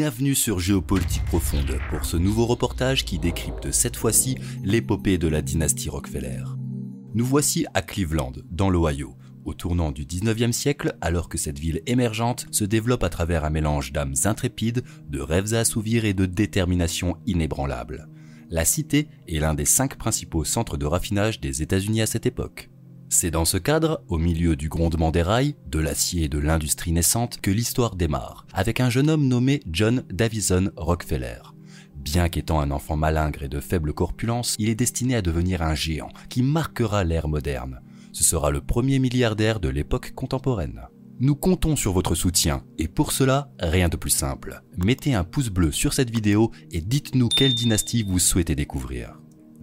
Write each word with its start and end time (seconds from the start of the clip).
bienvenue 0.00 0.34
sur 0.34 0.60
Géopolitique 0.60 1.26
Profonde 1.26 1.78
pour 1.90 2.06
ce 2.06 2.16
nouveau 2.16 2.46
reportage 2.46 3.04
qui 3.04 3.18
décrypte 3.18 3.70
cette 3.70 3.96
fois-ci 3.96 4.38
l'épopée 4.64 5.18
de 5.18 5.28
la 5.28 5.42
dynastie 5.42 5.90
Rockefeller. 5.90 6.42
Nous 7.12 7.26
voici 7.26 7.66
à 7.74 7.82
Cleveland, 7.82 8.32
dans 8.50 8.70
l'Ohio, 8.70 9.14
au 9.44 9.52
tournant 9.52 9.92
du 9.92 10.06
19e 10.06 10.52
siècle, 10.52 10.96
alors 11.02 11.28
que 11.28 11.36
cette 11.36 11.58
ville 11.58 11.82
émergente 11.84 12.46
se 12.50 12.64
développe 12.64 13.04
à 13.04 13.10
travers 13.10 13.44
un 13.44 13.50
mélange 13.50 13.92
d'âmes 13.92 14.14
intrépides, 14.24 14.84
de 15.10 15.20
rêves 15.20 15.52
à 15.52 15.58
assouvir 15.58 16.06
et 16.06 16.14
de 16.14 16.24
détermination 16.24 17.18
inébranlable. 17.26 18.08
La 18.48 18.64
cité 18.64 19.06
est 19.28 19.38
l'un 19.38 19.52
des 19.52 19.66
cinq 19.66 19.98
principaux 19.98 20.44
centres 20.44 20.78
de 20.78 20.86
raffinage 20.86 21.42
des 21.42 21.60
États-Unis 21.60 22.00
à 22.00 22.06
cette 22.06 22.24
époque. 22.24 22.69
C'est 23.12 23.32
dans 23.32 23.44
ce 23.44 23.56
cadre, 23.56 24.04
au 24.06 24.18
milieu 24.18 24.54
du 24.54 24.68
grondement 24.68 25.10
des 25.10 25.22
rails, 25.22 25.56
de 25.66 25.80
l'acier 25.80 26.24
et 26.24 26.28
de 26.28 26.38
l'industrie 26.38 26.92
naissante, 26.92 27.40
que 27.40 27.50
l'histoire 27.50 27.96
démarre, 27.96 28.46
avec 28.54 28.78
un 28.78 28.88
jeune 28.88 29.10
homme 29.10 29.26
nommé 29.26 29.60
John 29.70 30.04
Davison 30.12 30.70
Rockefeller. 30.76 31.42
Bien 31.96 32.28
qu'étant 32.28 32.60
un 32.60 32.70
enfant 32.70 32.96
malingre 32.96 33.42
et 33.42 33.48
de 33.48 33.58
faible 33.58 33.92
corpulence, 33.92 34.54
il 34.60 34.68
est 34.68 34.76
destiné 34.76 35.16
à 35.16 35.22
devenir 35.22 35.60
un 35.60 35.74
géant 35.74 36.10
qui 36.28 36.42
marquera 36.42 37.02
l'ère 37.02 37.26
moderne. 37.26 37.80
Ce 38.12 38.22
sera 38.22 38.52
le 38.52 38.60
premier 38.60 39.00
milliardaire 39.00 39.58
de 39.58 39.68
l'époque 39.68 40.12
contemporaine. 40.14 40.82
Nous 41.18 41.34
comptons 41.34 41.74
sur 41.74 41.92
votre 41.92 42.14
soutien 42.14 42.62
et 42.78 42.86
pour 42.86 43.10
cela, 43.10 43.50
rien 43.58 43.88
de 43.88 43.96
plus 43.96 44.10
simple. 44.10 44.62
Mettez 44.78 45.14
un 45.14 45.24
pouce 45.24 45.50
bleu 45.50 45.72
sur 45.72 45.94
cette 45.94 46.10
vidéo 46.10 46.52
et 46.70 46.80
dites-nous 46.80 47.28
quelle 47.28 47.54
dynastie 47.54 48.04
vous 48.04 48.20
souhaitez 48.20 48.54
découvrir. 48.54 49.19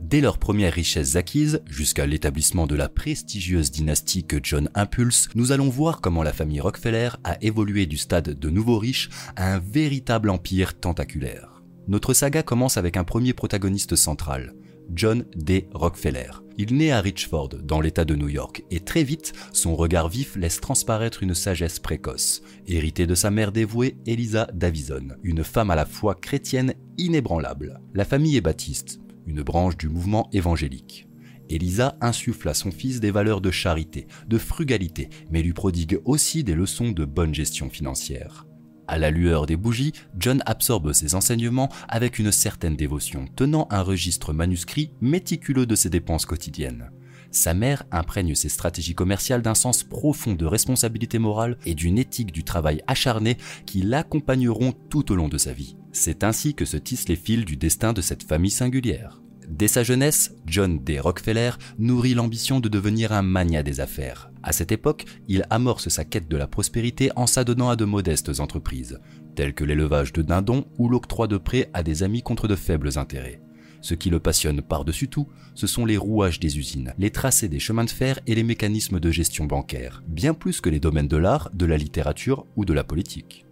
Dès 0.10 0.22
leurs 0.22 0.38
premières 0.38 0.72
richesses 0.72 1.18
acquises, 1.18 1.62
jusqu'à 1.66 2.06
l'établissement 2.06 2.66
de 2.66 2.76
la 2.76 2.88
prestigieuse 2.88 3.72
dynastie 3.72 4.24
que 4.24 4.38
John 4.42 4.70
impulse, 4.74 5.28
nous 5.36 5.52
allons 5.52 5.68
voir 5.68 6.00
comment 6.00 6.24
la 6.24 6.32
famille 6.32 6.62
Rockefeller 6.62 7.10
a 7.26 7.38
évolué 7.44 7.88
du 7.88 7.98
stade 7.98 8.40
de 8.40 8.50
nouveaux 8.50 8.78
riches 8.78 9.10
à 9.36 9.54
un 9.54 9.60
véritable 9.60 10.30
empire 10.30 10.80
tentaculaire. 10.80 11.62
Notre 11.90 12.14
saga 12.14 12.42
commence 12.42 12.78
avec 12.78 12.96
un 12.96 13.04
premier 13.04 13.34
protagoniste 13.34 13.98
central, 13.98 14.54
John 14.94 15.26
D. 15.36 15.68
Rockefeller. 15.74 16.32
Il 16.58 16.78
naît 16.78 16.92
à 16.92 17.02
Richford, 17.02 17.50
dans 17.62 17.82
l'État 17.82 18.06
de 18.06 18.16
New 18.16 18.30
York, 18.30 18.64
et 18.72 18.80
très 18.80 19.04
vite, 19.04 19.34
son 19.52 19.76
regard 19.76 20.08
vif 20.08 20.38
laisse 20.38 20.62
transparaître 20.62 21.22
une 21.22 21.36
sagesse 21.36 21.80
précoce, 21.80 22.44
héritée 22.66 23.08
de 23.08 23.16
sa 23.16 23.30
mère 23.30 23.52
dévouée, 23.52 23.98
Eliza 24.06 24.48
Davison, 24.54 25.10
une 25.24 25.44
femme 25.44 25.70
à 25.70 25.76
la 25.76 25.86
foi 25.86 26.16
chrétienne 26.16 26.76
inébranlable. 26.98 27.82
La 27.94 28.06
famille 28.06 28.38
est 28.38 28.42
baptiste, 28.42 29.02
une 29.28 29.44
branche 29.44 29.78
du 29.78 29.90
mouvement 29.90 30.30
évangélique. 30.34 31.08
Elisa 31.50 31.98
insuffle 32.02 32.50
à 32.50 32.54
son 32.54 32.72
fils 32.72 33.00
des 33.00 33.12
valeurs 33.12 33.42
de 33.42 33.52
charité, 33.52 34.08
de 34.28 34.38
frugalité, 34.38 35.10
mais 35.30 35.42
lui 35.42 35.54
prodigue 35.54 36.00
aussi 36.06 36.44
des 36.44 36.56
leçons 36.56 36.92
de 36.92 37.06
bonne 37.06 37.34
gestion 37.34 37.70
financière. 37.70 38.46
À 38.88 38.98
la 38.98 39.12
lueur 39.12 39.46
des 39.46 39.58
bougies, 39.58 39.92
John 40.18 40.42
absorbe 40.46 40.94
ses 40.94 41.14
enseignements 41.14 41.70
avec 41.90 42.20
une 42.20 42.32
certaine 42.32 42.78
dévotion, 42.78 43.28
tenant 43.36 43.68
un 43.70 43.82
registre 43.82 44.32
manuscrit 44.32 44.92
méticuleux 45.02 45.66
de 45.66 45.76
ses 45.76 45.90
dépenses 45.90 46.26
quotidiennes. 46.26 46.90
Sa 47.32 47.54
mère 47.54 47.84
imprègne 47.92 48.36
ses 48.36 48.48
stratégies 48.48 48.96
commerciales 48.96 49.42
d'un 49.42 49.56
sens 49.56 49.84
profond 49.84 50.34
de 50.34 50.46
responsabilité 50.46 51.20
morale 51.20 51.58
et 51.66 51.76
d'une 51.76 51.98
éthique 51.98 52.32
du 52.32 52.46
travail 52.46 52.82
acharné 52.88 53.38
qui 53.66 53.82
l'accompagneront 53.82 54.72
tout 54.72 55.12
au 55.12 55.16
long 55.16 55.28
de 55.28 55.38
sa 55.38 55.52
vie. 55.52 55.76
C'est 56.00 56.24
ainsi 56.24 56.54
que 56.54 56.64
se 56.64 56.78
tissent 56.78 57.10
les 57.10 57.16
fils 57.16 57.44
du 57.44 57.58
destin 57.58 57.92
de 57.92 58.02
cette 58.02 58.22
famille 58.22 58.52
singulière. 58.52 59.20
Dès 59.50 59.68
sa 59.68 59.82
jeunesse, 59.82 60.36
John 60.46 60.78
D. 60.78 61.00
Rockefeller 61.00 61.50
nourrit 61.80 62.14
l'ambition 62.14 62.60
de 62.60 62.70
devenir 62.70 63.14
un 63.14 63.24
magnat 63.24 63.64
des 63.64 63.80
affaires. 63.80 64.30
À 64.44 64.54
cette 64.54 64.72
époque, 64.72 65.06
il 65.28 65.48
amorce 65.50 65.90
sa 65.90 66.06
quête 66.06 66.28
de 66.28 66.38
la 66.38 66.46
prospérité 66.46 67.10
en 67.16 67.26
s'adonnant 67.26 67.70
à 67.70 67.76
de 67.76 67.84
modestes 67.84 68.40
entreprises, 68.40 69.00
telles 69.36 69.56
que 69.56 69.64
l'élevage 69.64 70.14
de 70.14 70.22
dindons 70.22 70.68
ou 70.78 70.88
l'octroi 70.88 71.28
de 71.28 71.38
prêts 71.38 71.72
à 71.74 71.82
des 71.82 72.04
amis 72.04 72.22
contre 72.22 72.48
de 72.48 72.56
faibles 72.56 73.00
intérêts. 73.00 73.42
Ce 73.82 73.96
qui 73.96 74.12
le 74.12 74.20
passionne 74.20 74.62
par-dessus 74.62 75.08
tout, 75.08 75.28
ce 75.56 75.66
sont 75.66 75.86
les 75.86 75.98
rouages 75.98 76.40
des 76.40 76.60
usines, 76.60 76.94
les 77.00 77.10
tracés 77.10 77.50
des 77.50 77.60
chemins 77.60 77.86
de 77.86 77.90
fer 77.90 78.20
et 78.28 78.36
les 78.36 78.44
mécanismes 78.44 79.00
de 79.00 79.10
gestion 79.10 79.46
bancaire, 79.46 80.04
bien 80.08 80.36
plus 80.36 80.62
que 80.62 80.70
les 80.70 80.80
domaines 80.80 81.08
de 81.08 81.18
l'art, 81.18 81.50
de 81.56 81.66
la 81.66 81.78
littérature 81.78 82.46
ou 82.56 82.66
de 82.66 82.74
la 82.74 82.84
politique. 82.84 83.47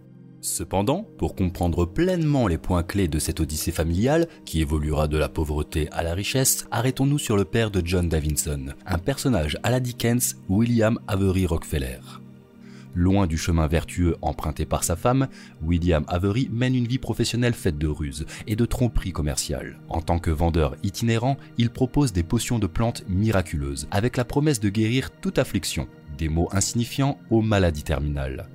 Cependant, 0.46 1.04
pour 1.18 1.34
comprendre 1.34 1.86
pleinement 1.86 2.46
les 2.46 2.56
points 2.56 2.84
clés 2.84 3.08
de 3.08 3.18
cette 3.18 3.40
odyssée 3.40 3.72
familiale, 3.72 4.28
qui 4.44 4.60
évoluera 4.60 5.08
de 5.08 5.18
la 5.18 5.28
pauvreté 5.28 5.88
à 5.90 6.04
la 6.04 6.14
richesse, 6.14 6.68
arrêtons-nous 6.70 7.18
sur 7.18 7.36
le 7.36 7.44
père 7.44 7.72
de 7.72 7.82
John 7.84 8.08
Davinson, 8.08 8.66
un 8.86 8.98
personnage 8.98 9.58
à 9.64 9.72
la 9.72 9.80
Dickens, 9.80 10.36
William 10.48 11.00
Avery 11.08 11.46
Rockefeller. 11.46 11.98
Loin 12.94 13.26
du 13.26 13.36
chemin 13.36 13.66
vertueux 13.66 14.14
emprunté 14.22 14.66
par 14.66 14.84
sa 14.84 14.94
femme, 14.94 15.26
William 15.64 16.04
Avery 16.06 16.48
mène 16.52 16.76
une 16.76 16.86
vie 16.86 16.98
professionnelle 16.98 17.54
faite 17.54 17.76
de 17.76 17.88
ruses 17.88 18.24
et 18.46 18.54
de 18.54 18.64
tromperies 18.66 19.10
commerciales. 19.10 19.80
En 19.88 20.00
tant 20.00 20.20
que 20.20 20.30
vendeur 20.30 20.76
itinérant, 20.84 21.38
il 21.58 21.70
propose 21.70 22.12
des 22.12 22.22
potions 22.22 22.60
de 22.60 22.68
plantes 22.68 23.02
miraculeuses, 23.08 23.88
avec 23.90 24.16
la 24.16 24.24
promesse 24.24 24.60
de 24.60 24.68
guérir 24.68 25.10
toute 25.10 25.40
affliction, 25.40 25.88
des 26.16 26.28
maux 26.28 26.48
insignifiants 26.52 27.18
aux 27.30 27.42
maladies 27.42 27.82
terminales. 27.82 28.48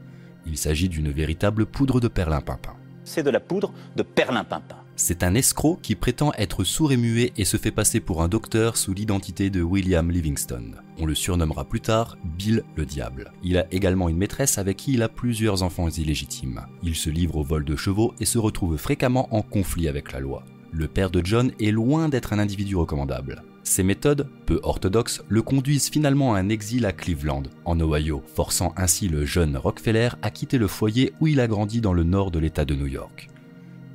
Il 0.46 0.58
s'agit 0.58 0.90
d'une 0.90 1.12
véritable 1.12 1.66
poudre 1.66 2.00
de 2.00 2.08
perlimpinpin. 2.08 2.74
C'est 3.04 3.24
de 3.24 3.30
la 3.30 3.40
poudre 3.40 3.74
de 3.96 4.04
perlimpinpin. 4.04 4.78
C'est 4.96 5.24
un 5.24 5.34
escroc 5.34 5.80
qui 5.82 5.96
prétend 5.96 6.32
être 6.38 6.64
sourd 6.64 6.92
et 6.92 6.98
muet 6.98 7.34
et 7.36 7.46
se 7.46 7.58
fait 7.58 7.72
passer 7.72 8.00
pour 8.00 8.22
un 8.22 8.28
docteur 8.28 8.78
sous 8.78 8.94
l'identité 8.94 9.50
de 9.50 9.62
William 9.64 10.12
Livingston. 10.12 10.74
On 11.00 11.06
le 11.06 11.16
surnommera 11.16 11.66
plus 11.66 11.82
tard 11.82 12.18
Bill 12.24 12.64
le 12.76 12.86
Diable. 12.86 13.32
Il 13.44 13.58
a 13.58 13.66
également 13.72 14.10
une 14.10 14.18
maîtresse 14.18 14.60
avec 14.60 14.78
qui 14.78 14.94
il 14.94 15.02
a 15.02 15.10
plusieurs 15.10 15.64
enfants 15.64 15.90
illégitimes. 15.90 16.68
Il 16.84 16.96
se 16.96 17.10
livre 17.10 17.38
au 17.38 17.44
vol 17.44 17.66
de 17.66 17.76
chevaux 17.76 18.14
et 18.20 18.26
se 18.26 18.38
retrouve 18.38 18.78
fréquemment 18.78 19.34
en 19.34 19.42
conflit 19.42 19.88
avec 19.88 20.12
la 20.12 20.20
loi. 20.20 20.44
Le 20.72 20.88
père 20.88 21.10
de 21.10 21.26
John 21.26 21.52
est 21.60 21.72
loin 21.72 22.08
d'être 22.08 22.34
un 22.34 22.40
individu 22.40 22.76
recommandable. 22.76 23.44
Ses 23.64 23.84
méthodes, 23.84 24.28
peu 24.48 24.60
orthodoxes, 24.64 25.24
le 25.30 25.42
conduisent 25.42 25.90
finalement 25.90 26.34
à 26.34 26.40
un 26.40 26.50
exil 26.50 26.86
à 26.86 26.94
Cleveland, 26.94 27.44
en 27.64 27.80
Ohio, 27.80 28.24
forçant 28.34 28.74
ainsi 28.76 29.08
le 29.08 29.26
jeune 29.26 29.56
Rockefeller 29.56 30.10
à 30.22 30.32
quitter 30.32 30.58
le 30.58 30.68
foyer 30.68 31.14
où 31.22 31.28
il 31.28 31.40
a 31.40 31.48
grandi 31.48 31.80
dans 31.80 31.94
le 31.94 32.04
nord 32.04 32.32
de 32.32 32.40
l'État 32.40 32.66
de 32.66 32.76
New 32.76 32.88
York. 32.88 33.30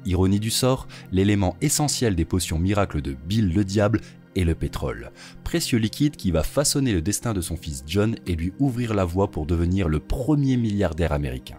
Ironie 0.04 0.38
du 0.38 0.50
sort, 0.50 0.87
l'élément 1.10 1.56
essentiel 1.60 2.15
des 2.15 2.25
potions 2.25 2.59
miracles 2.59 3.03
de 3.03 3.16
Bill 3.27 3.53
le 3.53 3.65
Diable 3.65 4.00
est 4.37 4.44
le 4.44 4.54
pétrole, 4.54 5.10
précieux 5.43 5.78
liquide 5.78 6.15
qui 6.15 6.31
va 6.31 6.44
façonner 6.44 6.93
le 6.93 7.03
destin 7.03 7.34
de 7.34 7.41
son 7.41 7.56
fils 7.56 7.83
John 7.87 8.15
et 8.27 8.37
lui 8.37 8.53
ouvrir 8.60 8.94
la 8.94 9.04
voie 9.04 9.31
pour 9.33 9.47
devenir 9.47 9.88
le 9.88 9.98
premier 9.98 10.56
milliardaire 10.56 11.12
américain. 11.12 11.59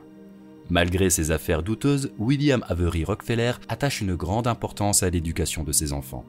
Malgré 0.69 1.09
ses 1.09 1.31
affaires 1.31 1.63
douteuses, 1.63 2.12
William 2.18 2.63
Avery 2.68 3.03
Rockefeller 3.03 3.53
attache 3.68 4.01
une 4.01 4.16
grande 4.16 4.47
importance 4.47 5.03
à 5.03 5.09
l'éducation 5.09 5.63
de 5.63 5.72
ses 5.72 5.91
enfants. 5.91 6.25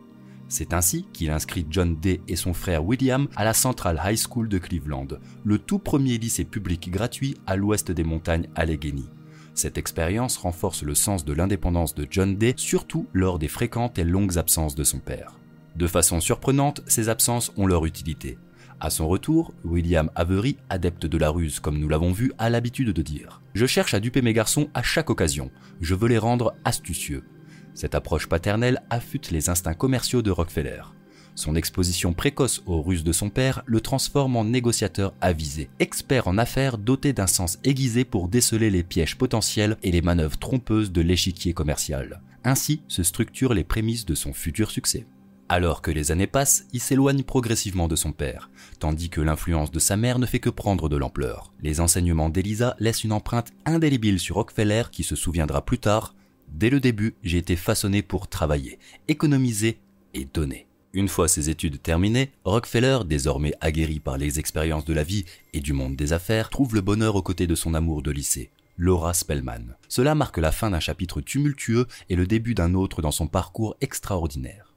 C'est 0.48 0.72
ainsi 0.72 1.06
qu'il 1.12 1.30
inscrit 1.30 1.66
John 1.68 1.96
Day 1.96 2.22
et 2.26 2.36
son 2.36 2.54
frère 2.54 2.84
William 2.84 3.28
à 3.36 3.44
la 3.44 3.52
Central 3.52 4.00
High 4.02 4.18
School 4.18 4.48
de 4.48 4.56
Cleveland, 4.56 5.08
le 5.44 5.58
tout 5.58 5.78
premier 5.78 6.16
lycée 6.16 6.44
public 6.44 6.90
gratuit 6.90 7.36
à 7.46 7.56
l'ouest 7.56 7.90
des 7.90 8.04
montagnes 8.04 8.48
Allegheny. 8.54 9.10
Cette 9.54 9.76
expérience 9.76 10.38
renforce 10.38 10.82
le 10.82 10.94
sens 10.94 11.24
de 11.24 11.32
l'indépendance 11.34 11.94
de 11.94 12.06
John 12.08 12.36
Day, 12.36 12.54
surtout 12.56 13.06
lors 13.12 13.38
des 13.38 13.48
fréquentes 13.48 13.98
et 13.98 14.04
longues 14.04 14.38
absences 14.38 14.74
de 14.74 14.84
son 14.84 15.00
père. 15.00 15.38
De 15.76 15.86
façon 15.86 16.20
surprenante, 16.20 16.80
ces 16.86 17.08
absences 17.08 17.52
ont 17.56 17.66
leur 17.66 17.84
utilité. 17.84 18.38
À 18.80 18.90
son 18.90 19.08
retour, 19.08 19.52
William 19.64 20.10
Avery, 20.14 20.56
adepte 20.70 21.04
de 21.04 21.18
la 21.18 21.28
ruse 21.28 21.60
comme 21.60 21.78
nous 21.78 21.88
l'avons 21.88 22.12
vu, 22.12 22.32
a 22.38 22.48
l'habitude 22.48 22.90
de 22.90 23.02
dire⁇ 23.02 23.42
Je 23.54 23.66
cherche 23.66 23.92
à 23.92 24.00
duper 24.00 24.22
mes 24.22 24.32
garçons 24.32 24.68
à 24.72 24.82
chaque 24.82 25.10
occasion, 25.10 25.50
je 25.80 25.94
veux 25.94 26.08
les 26.08 26.18
rendre 26.18 26.54
astucieux. 26.64 27.24
Cette 27.78 27.94
approche 27.94 28.26
paternelle 28.26 28.82
affûte 28.90 29.30
les 29.30 29.50
instincts 29.50 29.72
commerciaux 29.72 30.20
de 30.20 30.32
Rockefeller. 30.32 30.82
Son 31.36 31.54
exposition 31.54 32.12
précoce 32.12 32.60
aux 32.66 32.82
ruses 32.82 33.04
de 33.04 33.12
son 33.12 33.30
père 33.30 33.62
le 33.66 33.80
transforme 33.80 34.34
en 34.34 34.42
négociateur 34.42 35.14
avisé, 35.20 35.70
expert 35.78 36.26
en 36.26 36.38
affaires 36.38 36.76
doté 36.76 37.12
d'un 37.12 37.28
sens 37.28 37.60
aiguisé 37.62 38.04
pour 38.04 38.26
déceler 38.26 38.70
les 38.70 38.82
pièges 38.82 39.16
potentiels 39.16 39.76
et 39.84 39.92
les 39.92 40.02
manœuvres 40.02 40.38
trompeuses 40.38 40.90
de 40.90 41.00
l'échiquier 41.02 41.52
commercial. 41.52 42.20
Ainsi 42.42 42.82
se 42.88 43.04
structurent 43.04 43.54
les 43.54 43.62
prémices 43.62 44.06
de 44.06 44.16
son 44.16 44.32
futur 44.32 44.72
succès. 44.72 45.06
Alors 45.48 45.80
que 45.80 45.92
les 45.92 46.10
années 46.10 46.26
passent, 46.26 46.66
il 46.72 46.80
s'éloigne 46.80 47.22
progressivement 47.22 47.86
de 47.86 47.94
son 47.94 48.10
père, 48.10 48.50
tandis 48.80 49.08
que 49.08 49.20
l'influence 49.20 49.70
de 49.70 49.78
sa 49.78 49.96
mère 49.96 50.18
ne 50.18 50.26
fait 50.26 50.40
que 50.40 50.50
prendre 50.50 50.88
de 50.88 50.96
l'ampleur. 50.96 51.52
Les 51.62 51.78
enseignements 51.78 52.28
d'Elisa 52.28 52.74
laissent 52.80 53.04
une 53.04 53.12
empreinte 53.12 53.52
indélébile 53.66 54.18
sur 54.18 54.34
Rockefeller 54.34 54.82
qui 54.90 55.04
se 55.04 55.14
souviendra 55.14 55.64
plus 55.64 55.78
tard 55.78 56.16
Dès 56.52 56.70
le 56.70 56.80
début, 56.80 57.14
j'ai 57.22 57.38
été 57.38 57.56
façonné 57.56 58.02
pour 58.02 58.28
travailler, 58.28 58.78
économiser 59.06 59.78
et 60.14 60.24
donner. 60.24 60.66
Une 60.94 61.08
fois 61.08 61.28
ses 61.28 61.50
études 61.50 61.82
terminées, 61.82 62.30
Rockefeller, 62.44 63.00
désormais 63.06 63.52
aguerri 63.60 64.00
par 64.00 64.16
les 64.16 64.38
expériences 64.38 64.84
de 64.84 64.94
la 64.94 65.04
vie 65.04 65.24
et 65.52 65.60
du 65.60 65.72
monde 65.72 65.96
des 65.96 66.12
affaires, 66.12 66.48
trouve 66.48 66.74
le 66.74 66.80
bonheur 66.80 67.14
aux 67.14 67.22
côtés 67.22 67.46
de 67.46 67.54
son 67.54 67.74
amour 67.74 68.02
de 68.02 68.10
lycée, 68.10 68.50
Laura 68.78 69.12
Spellman. 69.12 69.76
Cela 69.88 70.14
marque 70.14 70.38
la 70.38 70.50
fin 70.50 70.70
d'un 70.70 70.80
chapitre 70.80 71.20
tumultueux 71.20 71.86
et 72.08 72.16
le 72.16 72.26
début 72.26 72.54
d'un 72.54 72.74
autre 72.74 73.02
dans 73.02 73.10
son 73.10 73.26
parcours 73.26 73.76
extraordinaire. 73.80 74.74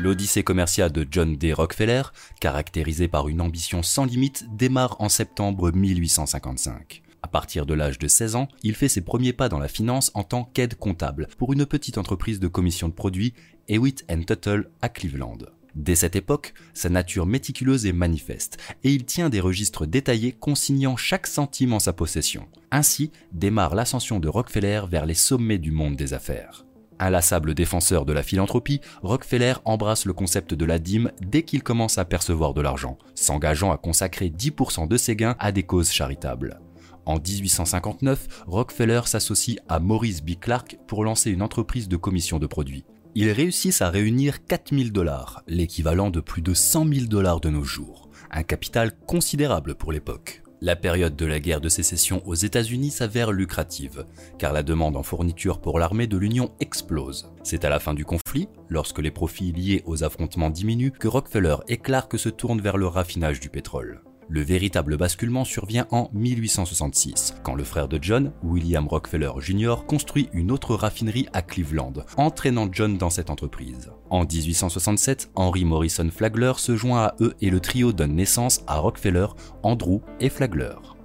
L'odyssée 0.00 0.44
commerciale 0.44 0.92
de 0.92 1.06
John 1.10 1.36
D. 1.36 1.52
Rockefeller, 1.52 2.02
caractérisée 2.40 3.08
par 3.08 3.28
une 3.28 3.40
ambition 3.40 3.82
sans 3.82 4.04
limite, 4.04 4.46
démarre 4.56 4.96
en 5.00 5.08
septembre 5.08 5.72
1855. 5.72 7.02
À 7.22 7.28
partir 7.28 7.66
de 7.66 7.74
l'âge 7.74 7.98
de 7.98 8.08
16 8.08 8.36
ans, 8.36 8.48
il 8.62 8.74
fait 8.74 8.88
ses 8.88 9.00
premiers 9.00 9.32
pas 9.32 9.48
dans 9.48 9.58
la 9.58 9.68
finance 9.68 10.10
en 10.14 10.22
tant 10.22 10.44
qu'aide 10.44 10.76
comptable 10.76 11.28
pour 11.36 11.52
une 11.52 11.66
petite 11.66 11.98
entreprise 11.98 12.40
de 12.40 12.48
commission 12.48 12.88
de 12.88 12.94
produits, 12.94 13.34
Hewitt 13.68 14.06
Tuttle, 14.26 14.70
à 14.82 14.88
Cleveland. 14.88 15.38
Dès 15.74 15.94
cette 15.94 16.16
époque, 16.16 16.54
sa 16.74 16.88
nature 16.88 17.26
méticuleuse 17.26 17.86
est 17.86 17.92
manifeste, 17.92 18.58
et 18.82 18.92
il 18.92 19.04
tient 19.04 19.28
des 19.28 19.40
registres 19.40 19.86
détaillés 19.86 20.32
consignant 20.32 20.96
chaque 20.96 21.26
centime 21.26 21.72
en 21.72 21.78
sa 21.78 21.92
possession. 21.92 22.48
Ainsi 22.70 23.12
démarre 23.32 23.74
l'ascension 23.74 24.18
de 24.18 24.28
Rockefeller 24.28 24.82
vers 24.88 25.06
les 25.06 25.14
sommets 25.14 25.58
du 25.58 25.70
monde 25.70 25.96
des 25.96 26.14
affaires. 26.14 26.64
Inlassable 26.98 27.54
défenseur 27.54 28.04
de 28.04 28.12
la 28.12 28.24
philanthropie, 28.24 28.80
Rockefeller 29.02 29.54
embrasse 29.64 30.04
le 30.04 30.12
concept 30.12 30.52
de 30.54 30.64
la 30.64 30.80
dîme 30.80 31.12
dès 31.20 31.42
qu'il 31.42 31.62
commence 31.62 31.96
à 31.96 32.04
percevoir 32.04 32.54
de 32.54 32.60
l'argent, 32.60 32.98
s'engageant 33.14 33.70
à 33.70 33.76
consacrer 33.76 34.30
10% 34.30 34.88
de 34.88 34.96
ses 34.96 35.14
gains 35.14 35.36
à 35.38 35.52
des 35.52 35.62
causes 35.62 35.92
charitables. 35.92 36.58
En 37.08 37.14
1859, 37.14 38.44
Rockefeller 38.46 39.00
s'associe 39.06 39.56
à 39.66 39.80
Maurice 39.80 40.22
B. 40.22 40.32
Clark 40.38 40.76
pour 40.86 41.04
lancer 41.04 41.30
une 41.30 41.40
entreprise 41.40 41.88
de 41.88 41.96
commission 41.96 42.38
de 42.38 42.46
produits. 42.46 42.84
Ils 43.14 43.30
réussissent 43.30 43.80
à 43.80 43.88
réunir 43.88 44.44
4000 44.44 44.92
dollars, 44.92 45.42
l'équivalent 45.46 46.10
de 46.10 46.20
plus 46.20 46.42
de 46.42 46.52
100 46.52 46.86
000 46.86 47.06
dollars 47.06 47.40
de 47.40 47.48
nos 47.48 47.64
jours, 47.64 48.10
un 48.30 48.42
capital 48.42 48.92
considérable 49.06 49.74
pour 49.74 49.90
l'époque. 49.90 50.42
La 50.60 50.76
période 50.76 51.16
de 51.16 51.24
la 51.24 51.40
guerre 51.40 51.62
de 51.62 51.70
sécession 51.70 52.20
aux 52.26 52.34
États-Unis 52.34 52.90
s'avère 52.90 53.32
lucrative, 53.32 54.04
car 54.38 54.52
la 54.52 54.62
demande 54.62 54.94
en 54.94 55.02
fourniture 55.02 55.62
pour 55.62 55.78
l'armée 55.78 56.08
de 56.08 56.18
l'Union 56.18 56.50
explose. 56.60 57.32
C'est 57.42 57.64
à 57.64 57.70
la 57.70 57.80
fin 57.80 57.94
du 57.94 58.04
conflit, 58.04 58.48
lorsque 58.68 58.98
les 58.98 59.10
profits 59.10 59.52
liés 59.52 59.82
aux 59.86 60.04
affrontements 60.04 60.50
diminuent, 60.50 60.92
que 60.92 61.08
Rockefeller 61.08 61.56
et 61.68 61.78
Clark 61.78 62.18
se 62.18 62.28
tournent 62.28 62.60
vers 62.60 62.76
le 62.76 62.86
raffinage 62.86 63.40
du 63.40 63.48
pétrole. 63.48 64.02
Le 64.30 64.42
véritable 64.42 64.98
basculement 64.98 65.44
survient 65.44 65.86
en 65.90 66.10
1866, 66.12 67.36
quand 67.42 67.54
le 67.54 67.64
frère 67.64 67.88
de 67.88 67.98
John, 68.00 68.32
William 68.42 68.86
Rockefeller 68.86 69.30
Jr., 69.38 69.76
construit 69.86 70.28
une 70.34 70.50
autre 70.50 70.74
raffinerie 70.74 71.28
à 71.32 71.40
Cleveland, 71.40 71.94
entraînant 72.18 72.68
John 72.70 72.98
dans 72.98 73.10
cette 73.10 73.30
entreprise. 73.30 73.90
En 74.10 74.24
1867, 74.24 75.30
Henry 75.34 75.64
Morrison 75.64 76.10
Flagler 76.14 76.52
se 76.56 76.76
joint 76.76 77.04
à 77.04 77.14
eux 77.20 77.34
et 77.40 77.48
le 77.48 77.60
trio 77.60 77.92
donne 77.92 78.16
naissance 78.16 78.62
à 78.66 78.78
Rockefeller, 78.78 79.28
Andrew 79.62 80.00
et 80.20 80.28
Flagler. 80.28 80.97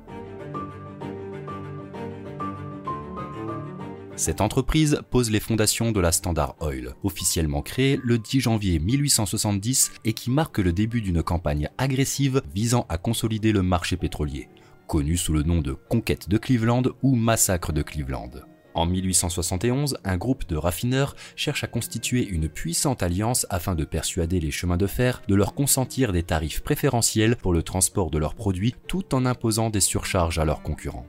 Cette 4.23 4.39
entreprise 4.39 5.01
pose 5.11 5.31
les 5.31 5.41
fondations 5.41 5.91
de 5.91 5.99
la 5.99 6.13
Standard 6.13 6.55
Oil, 6.61 6.93
officiellement 7.03 7.61
créée 7.61 7.99
le 8.01 8.17
10 8.17 8.39
janvier 8.39 8.79
1870 8.79 9.91
et 10.05 10.13
qui 10.13 10.31
marque 10.31 10.59
le 10.59 10.71
début 10.71 11.01
d'une 11.01 11.21
campagne 11.21 11.67
agressive 11.77 12.41
visant 12.55 12.85
à 12.87 12.97
consolider 12.97 13.51
le 13.51 13.63
marché 13.63 13.97
pétrolier, 13.97 14.47
connu 14.87 15.17
sous 15.17 15.33
le 15.33 15.43
nom 15.43 15.59
de 15.59 15.73
Conquête 15.73 16.29
de 16.29 16.37
Cleveland 16.37 16.83
ou 17.01 17.15
Massacre 17.15 17.73
de 17.73 17.81
Cleveland. 17.81 18.31
En 18.75 18.85
1871, 18.85 19.97
un 20.05 20.15
groupe 20.15 20.47
de 20.47 20.55
raffineurs 20.55 21.17
cherche 21.35 21.65
à 21.65 21.67
constituer 21.67 22.25
une 22.25 22.47
puissante 22.47 23.03
alliance 23.03 23.45
afin 23.49 23.75
de 23.75 23.83
persuader 23.83 24.39
les 24.39 24.51
chemins 24.51 24.77
de 24.77 24.87
fer 24.87 25.21
de 25.27 25.35
leur 25.35 25.53
consentir 25.53 26.13
des 26.13 26.23
tarifs 26.23 26.63
préférentiels 26.63 27.35
pour 27.35 27.51
le 27.51 27.61
transport 27.61 28.09
de 28.09 28.19
leurs 28.19 28.35
produits 28.35 28.73
tout 28.87 29.13
en 29.13 29.25
imposant 29.25 29.69
des 29.69 29.81
surcharges 29.81 30.39
à 30.39 30.45
leurs 30.45 30.63
concurrents. 30.63 31.07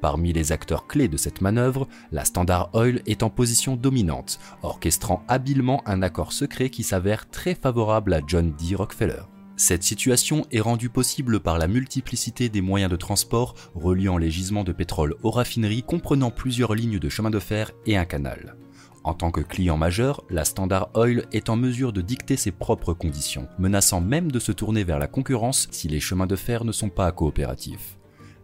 Parmi 0.00 0.32
les 0.32 0.52
acteurs 0.52 0.86
clés 0.86 1.08
de 1.08 1.16
cette 1.16 1.40
manœuvre, 1.40 1.88
la 2.12 2.24
Standard 2.24 2.70
Oil 2.74 3.02
est 3.06 3.22
en 3.22 3.30
position 3.30 3.76
dominante, 3.76 4.38
orchestrant 4.62 5.24
habilement 5.26 5.82
un 5.86 6.02
accord 6.02 6.32
secret 6.32 6.70
qui 6.70 6.84
s'avère 6.84 7.28
très 7.30 7.54
favorable 7.54 8.14
à 8.14 8.20
John 8.26 8.52
D. 8.52 8.76
Rockefeller. 8.76 9.22
Cette 9.56 9.82
situation 9.82 10.46
est 10.52 10.60
rendue 10.60 10.88
possible 10.88 11.40
par 11.40 11.58
la 11.58 11.66
multiplicité 11.66 12.48
des 12.48 12.60
moyens 12.60 12.92
de 12.92 12.96
transport 12.96 13.56
reliant 13.74 14.16
les 14.16 14.30
gisements 14.30 14.62
de 14.62 14.70
pétrole 14.70 15.16
aux 15.24 15.32
raffineries 15.32 15.82
comprenant 15.82 16.30
plusieurs 16.30 16.76
lignes 16.76 17.00
de 17.00 17.08
chemin 17.08 17.30
de 17.30 17.40
fer 17.40 17.72
et 17.84 17.96
un 17.96 18.04
canal. 18.04 18.54
En 19.02 19.14
tant 19.14 19.32
que 19.32 19.40
client 19.40 19.76
majeur, 19.76 20.22
la 20.30 20.44
Standard 20.44 20.90
Oil 20.94 21.24
est 21.32 21.48
en 21.48 21.56
mesure 21.56 21.92
de 21.92 22.02
dicter 22.02 22.36
ses 22.36 22.52
propres 22.52 22.92
conditions, 22.92 23.48
menaçant 23.58 24.00
même 24.00 24.30
de 24.30 24.38
se 24.38 24.52
tourner 24.52 24.84
vers 24.84 25.00
la 25.00 25.08
concurrence 25.08 25.66
si 25.72 25.88
les 25.88 25.98
chemins 25.98 26.26
de 26.26 26.36
fer 26.36 26.64
ne 26.64 26.72
sont 26.72 26.90
pas 26.90 27.10
coopératifs. 27.10 27.97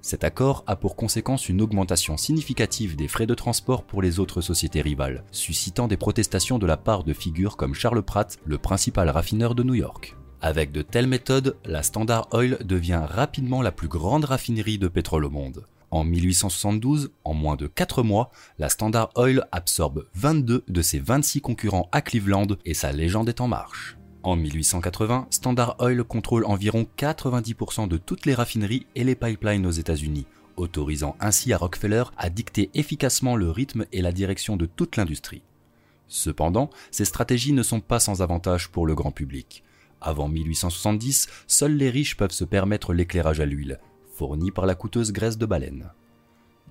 Cet 0.05 0.23
accord 0.23 0.65
a 0.67 0.77
pour 0.77 0.97
conséquence 0.97 1.49
une 1.49 1.63
augmentation 1.63 2.19
significative 2.19 2.95
des 2.95 3.09
frais 3.09 3.25
de 3.25 3.33
transport 3.33 3.85
pour 3.85 4.03
les 4.03 4.21
autres 4.21 4.43
sociétés 4.43 4.83
rivales, 4.83 5.25
suscitant 5.31 5.89
des 5.89 5.97
protestations 5.97 6.59
de 6.59 6.67
la 6.67 6.77
part 6.77 7.05
de 7.05 7.15
figures 7.15 7.57
comme 7.57 7.73
Charles 7.73 8.03
Pratt, 8.03 8.39
le 8.45 8.59
principal 8.59 9.09
raffineur 9.09 9.55
de 9.55 9.63
New 9.63 9.73
York. 9.73 10.15
Avec 10.43 10.73
de 10.73 10.83
telles 10.83 11.07
méthodes, 11.07 11.57
la 11.65 11.83
Standard 11.83 12.29
Oil 12.33 12.59
devient 12.67 13.01
rapidement 13.03 13.63
la 13.63 13.73
plus 13.73 13.89
grande 13.89 14.27
raffinerie 14.27 14.77
de 14.77 14.89
pétrole 14.89 15.25
au 15.25 15.31
monde. 15.31 15.65
En 15.91 16.05
1872, 16.05 17.11
en 17.25 17.33
moins 17.33 17.57
de 17.57 17.67
4 17.67 18.03
mois, 18.03 18.31
la 18.59 18.69
Standard 18.69 19.09
Oil 19.17 19.47
absorbe 19.53 20.05
22 20.17 20.65
de 20.69 20.83
ses 20.83 20.99
26 20.99 21.41
concurrents 21.41 21.89
à 21.93 22.03
Cleveland 22.03 22.49
et 22.67 22.75
sa 22.75 22.93
légende 22.93 23.31
est 23.31 23.41
en 23.41 23.49
marche. 23.49 23.97
En 24.25 24.37
1880, 24.37 25.27
Standard 25.29 25.77
Oil 25.81 26.03
contrôle 26.03 26.47
environ 26.47 26.87
90% 26.97 27.89
de 27.89 27.99
toutes 27.99 28.25
les 28.25 28.33
raffineries 28.33 28.87
et 28.95 29.05
les 29.05 29.15
pipelines 29.15 29.67
aux 29.67 29.71
États-Unis, 29.71 30.25
autorisant 30.57 31.15
ainsi 31.21 31.53
à 31.53 31.59
Rockefeller 31.59 32.05
à 32.17 32.31
dicter 32.31 32.71
efficacement 32.73 33.37
le 33.37 33.51
rythme 33.51 33.85
et 33.93 34.01
la 34.01 34.13
direction 34.13 34.57
de 34.57 34.65
toute 34.65 34.97
l'industrie. 34.97 35.43
Cependant, 36.09 36.71
ces 36.91 37.05
stratégies 37.05 37.53
ne 37.53 37.63
sont 37.63 37.81
pas 37.81 38.01
sans 38.01 38.23
avantage 38.23 38.71
pour 38.71 38.87
le 38.87 38.95
grand 38.95 39.11
public. 39.11 39.63
Avant 40.01 40.29
1870, 40.29 41.29
seuls 41.47 41.77
les 41.77 41.91
riches 41.91 42.17
peuvent 42.17 42.31
se 42.31 42.45
permettre 42.45 42.95
l'éclairage 42.95 43.41
à 43.41 43.45
l'huile, 43.45 43.79
fourni 44.15 44.51
par 44.51 44.65
la 44.65 44.75
coûteuse 44.75 45.13
graisse 45.13 45.37
de 45.37 45.45
baleine. 45.45 45.91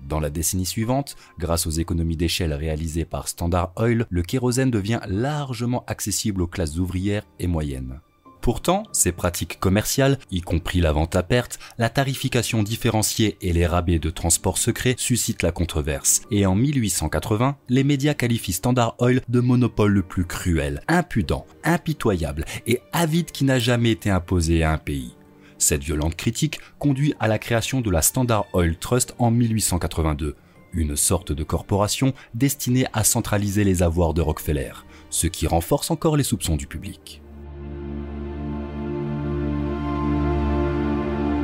Dans 0.02 0.20
la 0.20 0.30
décennie 0.30 0.66
suivante, 0.66 1.16
grâce 1.38 1.66
aux 1.66 1.70
économies 1.70 2.16
d'échelle 2.16 2.52
réalisées 2.52 3.04
par 3.04 3.28
Standard 3.28 3.72
Oil, 3.76 4.06
le 4.10 4.22
kérosène 4.22 4.70
devient 4.70 5.00
largement 5.06 5.84
accessible 5.86 6.42
aux 6.42 6.46
classes 6.46 6.78
ouvrières 6.78 7.26
et 7.38 7.46
moyennes. 7.46 8.00
Pourtant, 8.44 8.82
ces 8.92 9.10
pratiques 9.10 9.58
commerciales, 9.58 10.18
y 10.30 10.42
compris 10.42 10.82
la 10.82 10.92
vente 10.92 11.16
à 11.16 11.22
perte, 11.22 11.58
la 11.78 11.88
tarification 11.88 12.62
différenciée 12.62 13.38
et 13.40 13.54
les 13.54 13.66
rabais 13.66 13.98
de 13.98 14.10
transport 14.10 14.58
secret 14.58 14.96
suscitent 14.98 15.42
la 15.42 15.50
controverse. 15.50 16.20
Et 16.30 16.44
en 16.44 16.54
1880, 16.54 17.56
les 17.70 17.84
médias 17.84 18.12
qualifient 18.12 18.52
Standard 18.52 18.96
Oil 18.98 19.22
de 19.30 19.40
monopole 19.40 19.92
le 19.92 20.02
plus 20.02 20.26
cruel, 20.26 20.82
impudent, 20.88 21.46
impitoyable 21.64 22.44
et 22.66 22.82
avide 22.92 23.30
qui 23.30 23.44
n'a 23.44 23.58
jamais 23.58 23.92
été 23.92 24.10
imposé 24.10 24.62
à 24.62 24.72
un 24.72 24.78
pays. 24.78 25.14
Cette 25.58 25.82
violente 25.82 26.16
critique 26.16 26.60
conduit 26.78 27.14
à 27.20 27.28
la 27.28 27.38
création 27.38 27.80
de 27.80 27.90
la 27.90 28.02
Standard 28.02 28.46
Oil 28.52 28.76
Trust 28.76 29.14
en 29.18 29.30
1882, 29.30 30.36
une 30.72 30.96
sorte 30.96 31.32
de 31.32 31.44
corporation 31.44 32.12
destinée 32.34 32.86
à 32.92 33.04
centraliser 33.04 33.64
les 33.64 33.82
avoirs 33.82 34.14
de 34.14 34.20
Rockefeller, 34.20 34.72
ce 35.10 35.26
qui 35.26 35.46
renforce 35.46 35.90
encore 35.90 36.16
les 36.16 36.24
soupçons 36.24 36.56
du 36.56 36.66
public. 36.66 37.22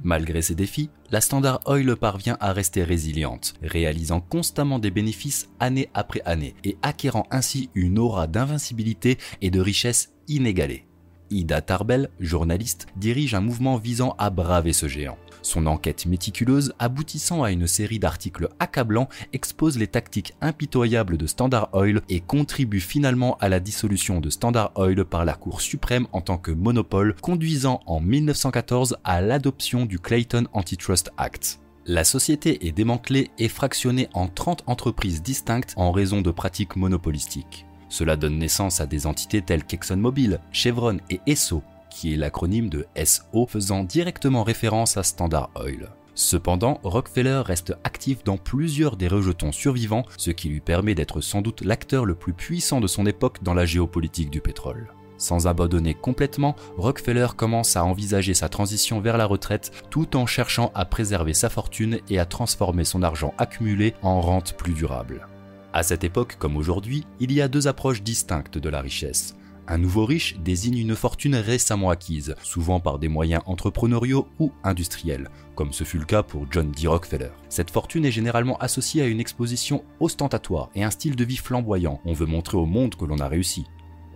Malgré 0.03 0.41
ces 0.41 0.55
défis, 0.55 0.91
la 1.11 1.21
Standard 1.21 1.61
Oil 1.67 1.95
parvient 1.97 2.37
à 2.41 2.53
rester 2.53 2.83
résiliente, 2.83 3.55
réalisant 3.63 4.21
constamment 4.21 4.79
des 4.79 4.91
bénéfices 4.91 5.51
année 5.61 5.91
après 5.95 6.23
année 6.25 6.55
et 6.65 6.77
acquérant 6.83 7.27
ainsi 7.31 7.71
une 7.75 7.99
aura 7.99 8.27
d'invincibilité 8.27 9.19
et 9.43 9.51
de 9.51 9.61
richesse 9.61 10.13
inégalée. 10.27 10.90
Ida 11.31 11.61
Tarbell, 11.61 12.11
journaliste, 12.21 12.87
dirige 12.97 13.35
un 13.35 13.41
mouvement 13.41 13.77
visant 13.77 14.15
à 14.19 14.31
braver 14.31 14.73
ce 14.73 14.89
géant. 14.89 15.17
Son 15.43 15.67
enquête 15.67 16.07
méticuleuse, 16.07 16.75
aboutissant 16.79 17.43
à 17.43 17.51
une 17.51 17.67
série 17.67 17.99
d'articles 17.99 18.49
accablants, 18.59 19.09
expose 19.33 19.79
les 19.79 19.87
tactiques 19.87 20.35
impitoyables 20.41 21.17
de 21.17 21.27
Standard 21.27 21.71
Oil 21.73 22.03
et 22.09 22.21
contribue 22.21 22.81
finalement 22.81 23.37
à 23.39 23.49
la 23.49 23.61
dissolution 23.61 24.21
de 24.21 24.31
Standard 24.31 24.73
Oil 24.77 25.05
par 25.05 25.25
la 25.25 25.35
Cour 25.35 25.61
suprême 25.61 26.07
en 26.13 26.21
tant 26.21 26.39
que 26.39 26.51
monopole, 26.51 27.15
conduisant 27.23 27.81
en 27.87 28.01
1914 28.01 28.99
à 29.05 29.21
l'adoption 29.21 29.87
du 29.87 29.99
Clayton 29.99 30.47
Antitrust 30.53 31.11
Act. 31.17 31.61
La 31.87 32.05
société 32.05 32.67
est 32.67 32.73
démantelée 32.73 33.31
et 33.39 33.49
fractionnée 33.49 34.09
en 34.13 34.29
30 34.29 34.65
entreprises 34.67 35.23
distinctes 35.23 35.73
en 35.77 35.91
raison 35.91 36.21
de 36.21 36.31
pratiques 36.31 36.77
monopolistiques. 36.77 37.67
Cela 37.91 38.17
donne 38.17 38.39
naissance 38.39 38.81
à 38.81 38.87
des 38.87 39.07
entités 39.07 39.43
telles 39.43 39.65
qu'ExxonMobil, 39.65 40.41
Chevron 40.53 40.99
et 41.11 41.21
Esso, 41.27 41.63
qui 41.91 42.15
est 42.15 42.17
l'acronyme 42.17 42.71
de 42.71 42.87
SO 43.05 43.47
faisant 43.47 43.85
directement 43.85 44.45
référence 44.45 44.97
à 44.97 45.03
Standard 45.03 45.51
Oil. 45.57 45.91
Cependant, 46.15 46.81
Rockefeller 46.83 47.43
reste 47.45 47.75
actif 47.83 48.25
dans 48.25 48.37
plusieurs 48.37 48.97
des 48.97 49.09
rejetons 49.09 49.53
survivants, 49.53 50.05
ce 50.17 50.31
qui 50.31 50.49
lui 50.49 50.61
permet 50.61 50.95
d'être 50.95 51.21
sans 51.21 51.43
doute 51.43 51.63
l'acteur 51.63 52.05
le 52.05 52.15
plus 52.15 52.33
puissant 52.33 52.81
de 52.81 52.87
son 52.87 53.07
époque 53.07 53.43
dans 53.43 53.55
la 53.55 53.65
géopolitique 53.65 54.31
du 54.31 54.41
pétrole. 54.41 54.93
Sans 55.19 55.47
abandonner 55.47 55.95
complètement, 55.95 56.57
Rockefeller 56.79 57.29
commence 57.37 57.77
à 57.77 57.85
envisager 57.85 58.35
sa 58.35 58.49
transition 58.49 59.01
vers 59.01 59.19
la 59.19 59.27
retraite 59.27 59.71
tout 59.91 60.17
en 60.17 60.27
cherchant 60.27 60.73
à 60.75 60.85
préserver 60.85 61.35
sa 61.35 61.51
fortune 61.51 62.01
et 62.09 62.19
à 62.19 62.25
transformer 62.25 62.85
son 62.85 63.03
argent 63.03 63.35
accumulé 63.37 63.95
en 64.03 64.21
rente 64.21 64.57
plus 64.57 64.73
durable. 64.73 65.27
À 65.73 65.85
cette 65.85 66.03
époque 66.03 66.37
comme 66.39 66.57
aujourd'hui, 66.57 67.07
il 67.21 67.31
y 67.31 67.41
a 67.41 67.47
deux 67.47 67.69
approches 67.69 68.03
distinctes 68.03 68.59
de 68.59 68.69
la 68.69 68.81
richesse. 68.81 69.37
Un 69.69 69.79
nouveau 69.79 70.05
riche 70.05 70.37
désigne 70.41 70.79
une 70.79 70.97
fortune 70.97 71.37
récemment 71.37 71.91
acquise, 71.91 72.35
souvent 72.43 72.81
par 72.81 72.99
des 72.99 73.07
moyens 73.07 73.43
entrepreneuriaux 73.47 74.27
ou 74.41 74.51
industriels, 74.65 75.29
comme 75.55 75.73
ce 75.73 75.85
fut 75.85 75.99
le 75.99 76.07
cas 76.07 76.25
pour 76.25 76.47
John 76.51 76.73
D. 76.73 76.89
Rockefeller. 76.89 77.31
Cette 77.49 77.71
fortune 77.71 78.05
est 78.05 78.11
généralement 78.11 78.59
associée 78.59 79.03
à 79.03 79.07
une 79.07 79.21
exposition 79.21 79.85
ostentatoire 80.01 80.71
et 80.75 80.83
un 80.83 80.91
style 80.91 81.15
de 81.15 81.25
vie 81.25 81.37
flamboyant. 81.37 82.01
On 82.05 82.15
veut 82.15 82.27
montrer 82.27 82.57
au 82.57 82.67
monde 82.67 82.97
que 82.97 83.05
l'on 83.05 83.19
a 83.19 83.29
réussi. 83.29 83.65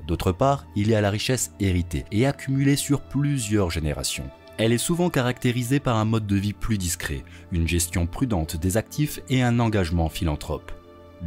D'autre 0.09 0.33
part, 0.33 0.67
il 0.75 0.89
y 0.89 0.95
a 0.97 1.01
la 1.01 1.11
richesse 1.11 1.53
héritée 1.61 2.05
et 2.11 2.27
accumulée 2.27 2.77
sur 2.77 3.01
plusieurs 3.01 3.71
générations. 3.71 4.29
Elle 4.59 4.73
est 4.73 4.79
souvent 4.79 5.09
caractérisée 5.09 5.79
par 5.79 5.97
un 5.99 6.05
mode 6.05 6.27
de 6.27 6.37
vie 6.37 6.53
plus 6.53 6.79
discret, 6.79 7.23
une 7.53 7.69
gestion 7.69 8.09
prudente 8.09 8.57
des 8.57 8.77
actifs 8.77 9.21
et 9.29 9.41
un 9.41 9.61
engagement 9.61 10.09
philanthrope. 10.09 10.73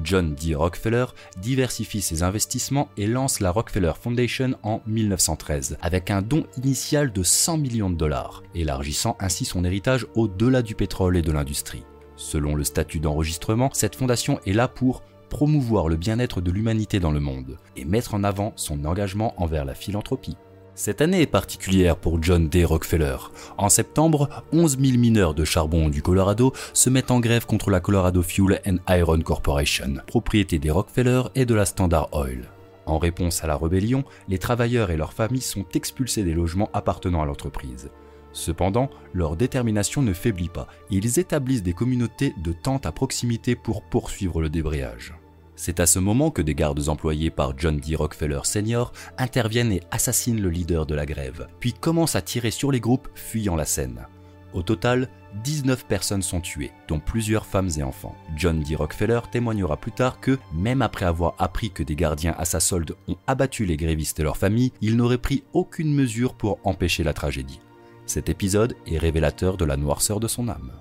John 0.03 0.35
D. 0.35 0.55
Rockefeller 0.55 1.05
diversifie 1.41 2.01
ses 2.01 2.23
investissements 2.23 2.89
et 2.97 3.07
lance 3.07 3.39
la 3.39 3.51
Rockefeller 3.51 3.93
Foundation 4.01 4.57
en 4.63 4.81
1913 4.87 5.77
avec 5.81 6.11
un 6.11 6.21
don 6.21 6.45
initial 6.63 7.11
de 7.11 7.23
100 7.23 7.57
millions 7.57 7.89
de 7.89 7.95
dollars, 7.95 8.43
élargissant 8.55 9.17
ainsi 9.19 9.45
son 9.45 9.63
héritage 9.63 10.05
au-delà 10.15 10.61
du 10.61 10.75
pétrole 10.75 11.17
et 11.17 11.21
de 11.21 11.31
l'industrie. 11.31 11.83
Selon 12.15 12.55
le 12.55 12.63
statut 12.63 12.99
d'enregistrement, 12.99 13.69
cette 13.73 13.95
fondation 13.95 14.39
est 14.45 14.53
là 14.53 14.67
pour 14.67 15.03
promouvoir 15.29 15.87
le 15.87 15.97
bien-être 15.97 16.41
de 16.41 16.51
l'humanité 16.51 16.99
dans 16.99 17.11
le 17.11 17.19
monde 17.19 17.57
et 17.75 17.85
mettre 17.85 18.13
en 18.13 18.23
avant 18.23 18.53
son 18.55 18.85
engagement 18.85 19.33
envers 19.41 19.65
la 19.65 19.75
philanthropie. 19.75 20.37
Cette 20.77 21.01
année 21.01 21.23
est 21.23 21.25
particulière 21.25 21.97
pour 21.97 22.21
John 22.21 22.49
D. 22.49 22.63
Rockefeller. 22.63 23.17
En 23.57 23.67
septembre, 23.67 24.29
11 24.53 24.77
000 24.79 24.99
mineurs 24.99 25.33
de 25.33 25.43
charbon 25.43 25.89
du 25.89 26.03
Colorado 26.03 26.53
se 26.71 26.91
mettent 26.91 27.09
en 27.09 27.19
grève 27.19 27.47
contre 27.47 27.71
la 27.71 27.79
Colorado 27.79 28.21
Fuel 28.21 28.61
and 28.63 28.77
Iron 28.87 29.19
Corporation, 29.21 29.95
propriété 30.05 30.59
des 30.59 30.69
Rockefeller 30.69 31.23
et 31.33 31.45
de 31.47 31.55
la 31.55 31.65
Standard 31.65 32.09
Oil. 32.13 32.43
En 32.85 32.99
réponse 32.99 33.43
à 33.43 33.47
la 33.47 33.57
rébellion, 33.57 34.03
les 34.27 34.37
travailleurs 34.37 34.91
et 34.91 34.97
leurs 34.97 35.13
familles 35.13 35.41
sont 35.41 35.65
expulsés 35.73 36.23
des 36.23 36.35
logements 36.35 36.69
appartenant 36.73 37.23
à 37.23 37.25
l'entreprise. 37.25 37.89
Cependant, 38.31 38.91
leur 39.13 39.35
détermination 39.35 40.03
ne 40.03 40.13
faiblit 40.13 40.47
pas 40.47 40.67
ils 40.91 41.17
établissent 41.17 41.63
des 41.63 41.73
communautés 41.73 42.35
de 42.37 42.53
tentes 42.53 42.85
à 42.85 42.91
proximité 42.91 43.55
pour 43.55 43.81
poursuivre 43.81 44.41
le 44.41 44.49
débrayage. 44.49 45.15
C'est 45.59 45.79
à 45.79 45.87
ce 45.87 45.97
moment 45.97 46.29
que 46.29 46.43
des 46.43 46.53
gardes 46.53 46.87
employés 46.87 47.31
par 47.31 47.57
John 47.57 47.79
D. 47.79 47.95
Rockefeller 47.95 48.41
Sr. 48.43 48.91
interviennent 49.17 49.71
et 49.71 49.81
assassinent 49.89 50.39
le 50.39 50.51
leader 50.51 50.85
de 50.85 50.93
la 50.93 51.07
grève, 51.07 51.47
puis 51.59 51.73
commencent 51.73 52.15
à 52.15 52.21
tirer 52.21 52.51
sur 52.51 52.71
les 52.71 52.79
groupes 52.79 53.09
fuyant 53.15 53.55
la 53.55 53.65
scène. 53.65 54.05
Au 54.53 54.61
total, 54.61 55.09
19 55.43 55.85
personnes 55.87 56.21
sont 56.21 56.41
tuées, 56.41 56.71
dont 56.87 56.99
plusieurs 56.99 57.47
femmes 57.47 57.71
et 57.75 57.83
enfants. 57.83 58.15
John 58.35 58.61
D. 58.61 58.75
Rockefeller 58.75 59.21
témoignera 59.31 59.77
plus 59.77 59.91
tard 59.91 60.19
que, 60.19 60.37
même 60.53 60.83
après 60.83 61.05
avoir 61.05 61.33
appris 61.39 61.71
que 61.71 61.83
des 61.83 61.95
gardiens 61.95 62.35
à 62.37 62.45
sa 62.45 62.59
solde 62.59 62.95
ont 63.07 63.17
abattu 63.25 63.65
les 63.65 63.77
grévistes 63.77 64.19
et 64.19 64.23
leurs 64.23 64.37
familles, 64.37 64.71
il 64.81 64.95
n'aurait 64.95 65.17
pris 65.17 65.43
aucune 65.53 65.93
mesure 65.93 66.35
pour 66.35 66.59
empêcher 66.65 67.03
la 67.03 67.13
tragédie. 67.13 67.59
Cet 68.05 68.29
épisode 68.29 68.75
est 68.85 68.99
révélateur 68.99 69.57
de 69.57 69.65
la 69.65 69.75
noirceur 69.75 70.19
de 70.19 70.27
son 70.27 70.49
âme. 70.49 70.71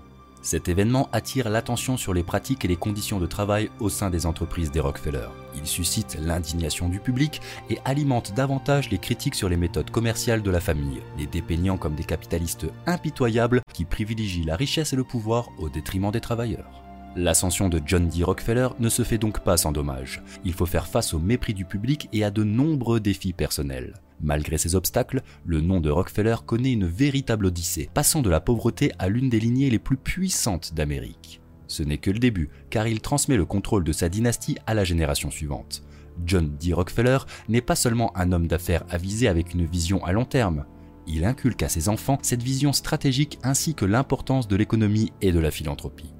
Cet 0.46 0.68
événement 0.68 1.08
attire 1.10 1.48
l'attention 1.48 1.96
sur 1.96 2.14
les 2.14 2.22
pratiques 2.22 2.64
et 2.64 2.68
les 2.68 2.76
conditions 2.76 3.18
de 3.18 3.26
travail 3.26 3.68
au 3.80 3.88
sein 3.88 4.10
des 4.10 4.26
entreprises 4.26 4.70
des 4.70 4.78
Rockefeller. 4.78 5.26
Il 5.56 5.66
suscite 5.66 6.16
l'indignation 6.20 6.88
du 6.88 7.00
public 7.00 7.40
et 7.68 7.80
alimente 7.84 8.32
davantage 8.32 8.88
les 8.90 8.98
critiques 8.98 9.34
sur 9.34 9.48
les 9.48 9.56
méthodes 9.56 9.90
commerciales 9.90 10.42
de 10.42 10.50
la 10.52 10.60
famille, 10.60 11.02
les 11.18 11.26
dépeignant 11.26 11.78
comme 11.78 11.96
des 11.96 12.04
capitalistes 12.04 12.68
impitoyables 12.86 13.60
qui 13.74 13.84
privilégient 13.84 14.44
la 14.44 14.54
richesse 14.54 14.92
et 14.92 14.96
le 14.96 15.02
pouvoir 15.02 15.48
au 15.58 15.68
détriment 15.68 16.12
des 16.12 16.20
travailleurs. 16.20 16.85
L'ascension 17.16 17.70
de 17.70 17.80
John 17.84 18.08
D. 18.08 18.22
Rockefeller 18.22 18.68
ne 18.78 18.90
se 18.90 19.02
fait 19.02 19.16
donc 19.16 19.40
pas 19.40 19.56
sans 19.56 19.72
dommage. 19.72 20.22
Il 20.44 20.52
faut 20.52 20.66
faire 20.66 20.86
face 20.86 21.14
au 21.14 21.18
mépris 21.18 21.54
du 21.54 21.64
public 21.64 22.10
et 22.12 22.24
à 22.24 22.30
de 22.30 22.44
nombreux 22.44 23.00
défis 23.00 23.32
personnels. 23.32 23.94
Malgré 24.20 24.58
ces 24.58 24.74
obstacles, 24.74 25.22
le 25.46 25.62
nom 25.62 25.80
de 25.80 25.88
Rockefeller 25.88 26.36
connaît 26.44 26.72
une 26.72 26.86
véritable 26.86 27.46
odyssée, 27.46 27.88
passant 27.92 28.20
de 28.20 28.28
la 28.28 28.40
pauvreté 28.40 28.92
à 28.98 29.08
l'une 29.08 29.30
des 29.30 29.40
lignées 29.40 29.70
les 29.70 29.78
plus 29.78 29.96
puissantes 29.96 30.74
d'Amérique. 30.74 31.40
Ce 31.68 31.82
n'est 31.82 31.98
que 31.98 32.10
le 32.10 32.18
début, 32.18 32.50
car 32.68 32.86
il 32.86 33.00
transmet 33.00 33.38
le 33.38 33.46
contrôle 33.46 33.82
de 33.82 33.92
sa 33.92 34.10
dynastie 34.10 34.58
à 34.66 34.74
la 34.74 34.84
génération 34.84 35.30
suivante. 35.30 35.82
John 36.26 36.54
D. 36.60 36.74
Rockefeller 36.74 37.18
n'est 37.48 37.62
pas 37.62 37.76
seulement 37.76 38.14
un 38.14 38.30
homme 38.32 38.46
d'affaires 38.46 38.84
avisé 38.90 39.26
avec 39.26 39.54
une 39.54 39.64
vision 39.64 40.04
à 40.04 40.12
long 40.12 40.26
terme, 40.26 40.66
il 41.06 41.24
inculque 41.24 41.62
à 41.62 41.68
ses 41.68 41.88
enfants 41.88 42.18
cette 42.22 42.42
vision 42.42 42.72
stratégique 42.72 43.38
ainsi 43.42 43.74
que 43.74 43.84
l'importance 43.84 44.48
de 44.48 44.56
l'économie 44.56 45.12
et 45.22 45.32
de 45.32 45.38
la 45.38 45.50
philanthropie. 45.50 46.12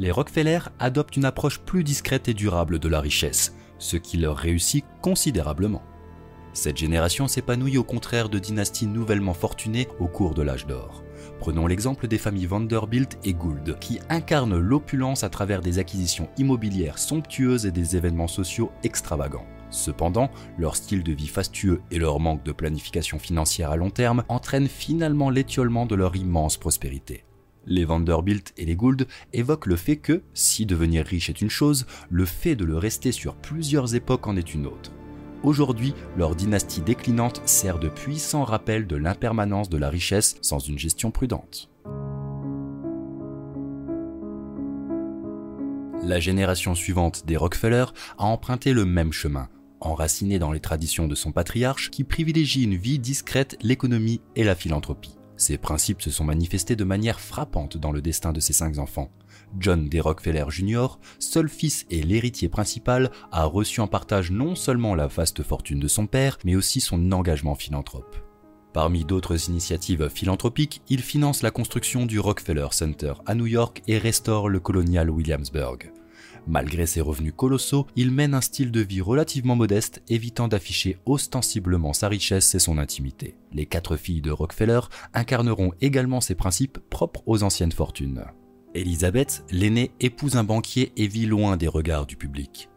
Les 0.00 0.10
Rockefeller 0.10 0.60
adoptent 0.78 1.18
une 1.18 1.26
approche 1.26 1.58
plus 1.58 1.84
discrète 1.84 2.26
et 2.26 2.32
durable 2.32 2.78
de 2.78 2.88
la 2.88 3.02
richesse, 3.02 3.54
ce 3.78 3.98
qui 3.98 4.16
leur 4.16 4.34
réussit 4.34 4.82
considérablement. 5.02 5.82
Cette 6.54 6.78
génération 6.78 7.28
s'épanouit 7.28 7.76
au 7.76 7.84
contraire 7.84 8.30
de 8.30 8.38
dynasties 8.38 8.86
nouvellement 8.86 9.34
fortunées 9.34 9.88
au 9.98 10.06
cours 10.06 10.32
de 10.32 10.40
l'âge 10.40 10.66
d'or. 10.66 11.04
Prenons 11.38 11.66
l'exemple 11.66 12.08
des 12.08 12.16
familles 12.16 12.46
Vanderbilt 12.46 13.18
et 13.24 13.34
Gould, 13.34 13.78
qui 13.78 14.00
incarnent 14.08 14.58
l'opulence 14.58 15.22
à 15.22 15.28
travers 15.28 15.60
des 15.60 15.78
acquisitions 15.78 16.30
immobilières 16.38 16.98
somptueuses 16.98 17.66
et 17.66 17.70
des 17.70 17.94
événements 17.94 18.26
sociaux 18.26 18.72
extravagants. 18.82 19.44
Cependant, 19.68 20.30
leur 20.56 20.76
style 20.76 21.02
de 21.02 21.12
vie 21.12 21.28
fastueux 21.28 21.82
et 21.90 21.98
leur 21.98 22.20
manque 22.20 22.42
de 22.42 22.52
planification 22.52 23.18
financière 23.18 23.70
à 23.70 23.76
long 23.76 23.90
terme 23.90 24.24
entraînent 24.28 24.66
finalement 24.66 25.28
l'étiolement 25.28 25.84
de 25.84 25.94
leur 25.94 26.16
immense 26.16 26.56
prospérité. 26.56 27.24
Les 27.66 27.84
Vanderbilt 27.84 28.52
et 28.56 28.64
les 28.64 28.74
Gould 28.74 29.06
évoquent 29.32 29.66
le 29.66 29.76
fait 29.76 29.96
que, 29.96 30.22
si 30.34 30.66
devenir 30.66 31.04
riche 31.04 31.28
est 31.28 31.40
une 31.40 31.50
chose, 31.50 31.86
le 32.08 32.24
fait 32.24 32.56
de 32.56 32.64
le 32.64 32.78
rester 32.78 33.12
sur 33.12 33.34
plusieurs 33.34 33.94
époques 33.94 34.26
en 34.26 34.36
est 34.36 34.54
une 34.54 34.66
autre. 34.66 34.92
Aujourd'hui, 35.42 35.94
leur 36.16 36.34
dynastie 36.34 36.82
déclinante 36.82 37.40
sert 37.46 37.78
de 37.78 37.88
puissant 37.88 38.44
rappel 38.44 38.86
de 38.86 38.96
l'impermanence 38.96 39.70
de 39.70 39.78
la 39.78 39.88
richesse 39.88 40.36
sans 40.42 40.58
une 40.58 40.78
gestion 40.78 41.10
prudente. 41.10 41.70
La 46.02 46.18
génération 46.18 46.74
suivante 46.74 47.24
des 47.26 47.36
Rockefeller 47.36 47.86
a 48.18 48.24
emprunté 48.24 48.72
le 48.72 48.84
même 48.84 49.12
chemin, 49.12 49.48
enraciné 49.80 50.38
dans 50.38 50.52
les 50.52 50.60
traditions 50.60 51.06
de 51.06 51.14
son 51.14 51.30
patriarche 51.30 51.90
qui 51.90 52.04
privilégie 52.04 52.64
une 52.64 52.76
vie 52.76 52.98
discrète, 52.98 53.56
l'économie 53.62 54.20
et 54.34 54.44
la 54.44 54.54
philanthropie. 54.54 55.19
Ces 55.40 55.56
principes 55.56 56.02
se 56.02 56.10
sont 56.10 56.24
manifestés 56.24 56.76
de 56.76 56.84
manière 56.84 57.18
frappante 57.18 57.78
dans 57.78 57.92
le 57.92 58.02
destin 58.02 58.34
de 58.34 58.40
ses 58.40 58.52
cinq 58.52 58.76
enfants. 58.76 59.10
John 59.58 59.88
D. 59.88 59.98
Rockefeller 59.98 60.44
Jr., 60.50 60.86
seul 61.18 61.48
fils 61.48 61.86
et 61.88 62.02
l'héritier 62.02 62.50
principal, 62.50 63.10
a 63.32 63.46
reçu 63.46 63.80
en 63.80 63.86
partage 63.86 64.30
non 64.30 64.54
seulement 64.54 64.94
la 64.94 65.06
vaste 65.06 65.42
fortune 65.42 65.80
de 65.80 65.88
son 65.88 66.06
père, 66.06 66.36
mais 66.44 66.56
aussi 66.56 66.82
son 66.82 67.10
engagement 67.10 67.54
philanthrope. 67.54 68.18
Parmi 68.74 69.06
d'autres 69.06 69.48
initiatives 69.48 70.10
philanthropiques, 70.10 70.82
il 70.90 71.00
finance 71.00 71.40
la 71.40 71.50
construction 71.50 72.04
du 72.04 72.20
Rockefeller 72.20 72.68
Center 72.72 73.14
à 73.24 73.34
New 73.34 73.46
York 73.46 73.82
et 73.88 73.96
restaure 73.96 74.50
le 74.50 74.60
colonial 74.60 75.08
Williamsburg. 75.08 75.90
Malgré 76.46 76.86
ses 76.86 77.00
revenus 77.00 77.34
colossaux, 77.36 77.86
il 77.96 78.10
mène 78.10 78.34
un 78.34 78.40
style 78.40 78.70
de 78.70 78.80
vie 78.80 79.00
relativement 79.00 79.56
modeste, 79.56 80.02
évitant 80.08 80.48
d'afficher 80.48 80.98
ostensiblement 81.06 81.92
sa 81.92 82.08
richesse 82.08 82.54
et 82.54 82.58
son 82.58 82.78
intimité. 82.78 83.36
Les 83.52 83.66
quatre 83.66 83.96
filles 83.96 84.20
de 84.20 84.30
Rockefeller 84.30 84.80
incarneront 85.14 85.72
également 85.80 86.20
ces 86.20 86.34
principes 86.34 86.78
propres 86.90 87.22
aux 87.26 87.42
anciennes 87.42 87.72
fortunes. 87.72 88.24
Elisabeth, 88.74 89.44
l'aînée, 89.50 89.90
épouse 90.00 90.36
un 90.36 90.44
banquier 90.44 90.92
et 90.96 91.08
vit 91.08 91.26
loin 91.26 91.56
des 91.56 91.68
regards 91.68 92.06
du 92.06 92.16
public. 92.16 92.68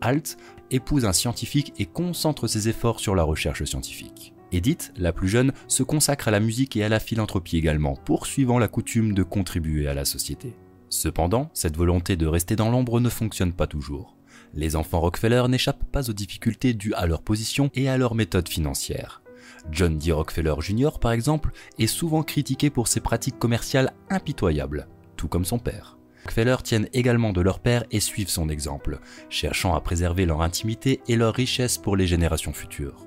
Alt 0.00 0.36
épouse 0.70 1.04
un 1.04 1.12
scientifique 1.12 1.74
et 1.78 1.86
concentre 1.86 2.46
ses 2.46 2.68
efforts 2.68 3.00
sur 3.00 3.14
la 3.14 3.22
recherche 3.22 3.64
scientifique. 3.64 4.32
Edith, 4.52 4.92
la 4.96 5.12
plus 5.12 5.28
jeune, 5.28 5.52
se 5.68 5.82
consacre 5.82 6.28
à 6.28 6.30
la 6.30 6.40
musique 6.40 6.76
et 6.76 6.84
à 6.84 6.88
la 6.88 7.00
philanthropie 7.00 7.56
également, 7.56 7.96
poursuivant 7.96 8.58
la 8.58 8.68
coutume 8.68 9.12
de 9.12 9.22
contribuer 9.22 9.86
à 9.86 9.94
la 9.94 10.04
société. 10.04 10.56
Cependant, 10.90 11.50
cette 11.54 11.76
volonté 11.76 12.16
de 12.16 12.26
rester 12.26 12.56
dans 12.56 12.70
l'ombre 12.70 13.00
ne 13.00 13.08
fonctionne 13.08 13.52
pas 13.52 13.66
toujours. 13.66 14.16
Les 14.52 14.76
enfants 14.76 15.00
Rockefeller 15.00 15.44
n'échappent 15.48 15.90
pas 15.90 16.10
aux 16.10 16.12
difficultés 16.12 16.74
dues 16.74 16.94
à 16.94 17.06
leur 17.06 17.22
position 17.22 17.70
et 17.74 17.88
à 17.88 17.96
leur 17.96 18.14
méthode 18.14 18.48
financière. 18.48 19.22
John 19.70 19.96
D. 19.98 20.12
Rockefeller 20.12 20.54
Jr., 20.60 20.98
par 21.00 21.12
exemple, 21.12 21.52
est 21.78 21.86
souvent 21.86 22.22
critiqué 22.22 22.70
pour 22.70 22.88
ses 22.88 23.00
pratiques 23.00 23.38
commerciales 23.38 23.92
impitoyables 24.10 24.88
tout 25.20 25.28
comme 25.28 25.44
son 25.44 25.58
père. 25.58 25.98
Rockefeller 26.24 26.56
tiennent 26.62 26.88
également 26.94 27.34
de 27.34 27.42
leur 27.42 27.60
père 27.60 27.84
et 27.90 28.00
suivent 28.00 28.30
son 28.30 28.48
exemple, 28.48 29.00
cherchant 29.28 29.74
à 29.74 29.80
préserver 29.80 30.24
leur 30.24 30.40
intimité 30.40 31.00
et 31.08 31.16
leur 31.16 31.34
richesse 31.34 31.76
pour 31.76 31.94
les 31.94 32.06
générations 32.06 32.54
futures. 32.54 33.06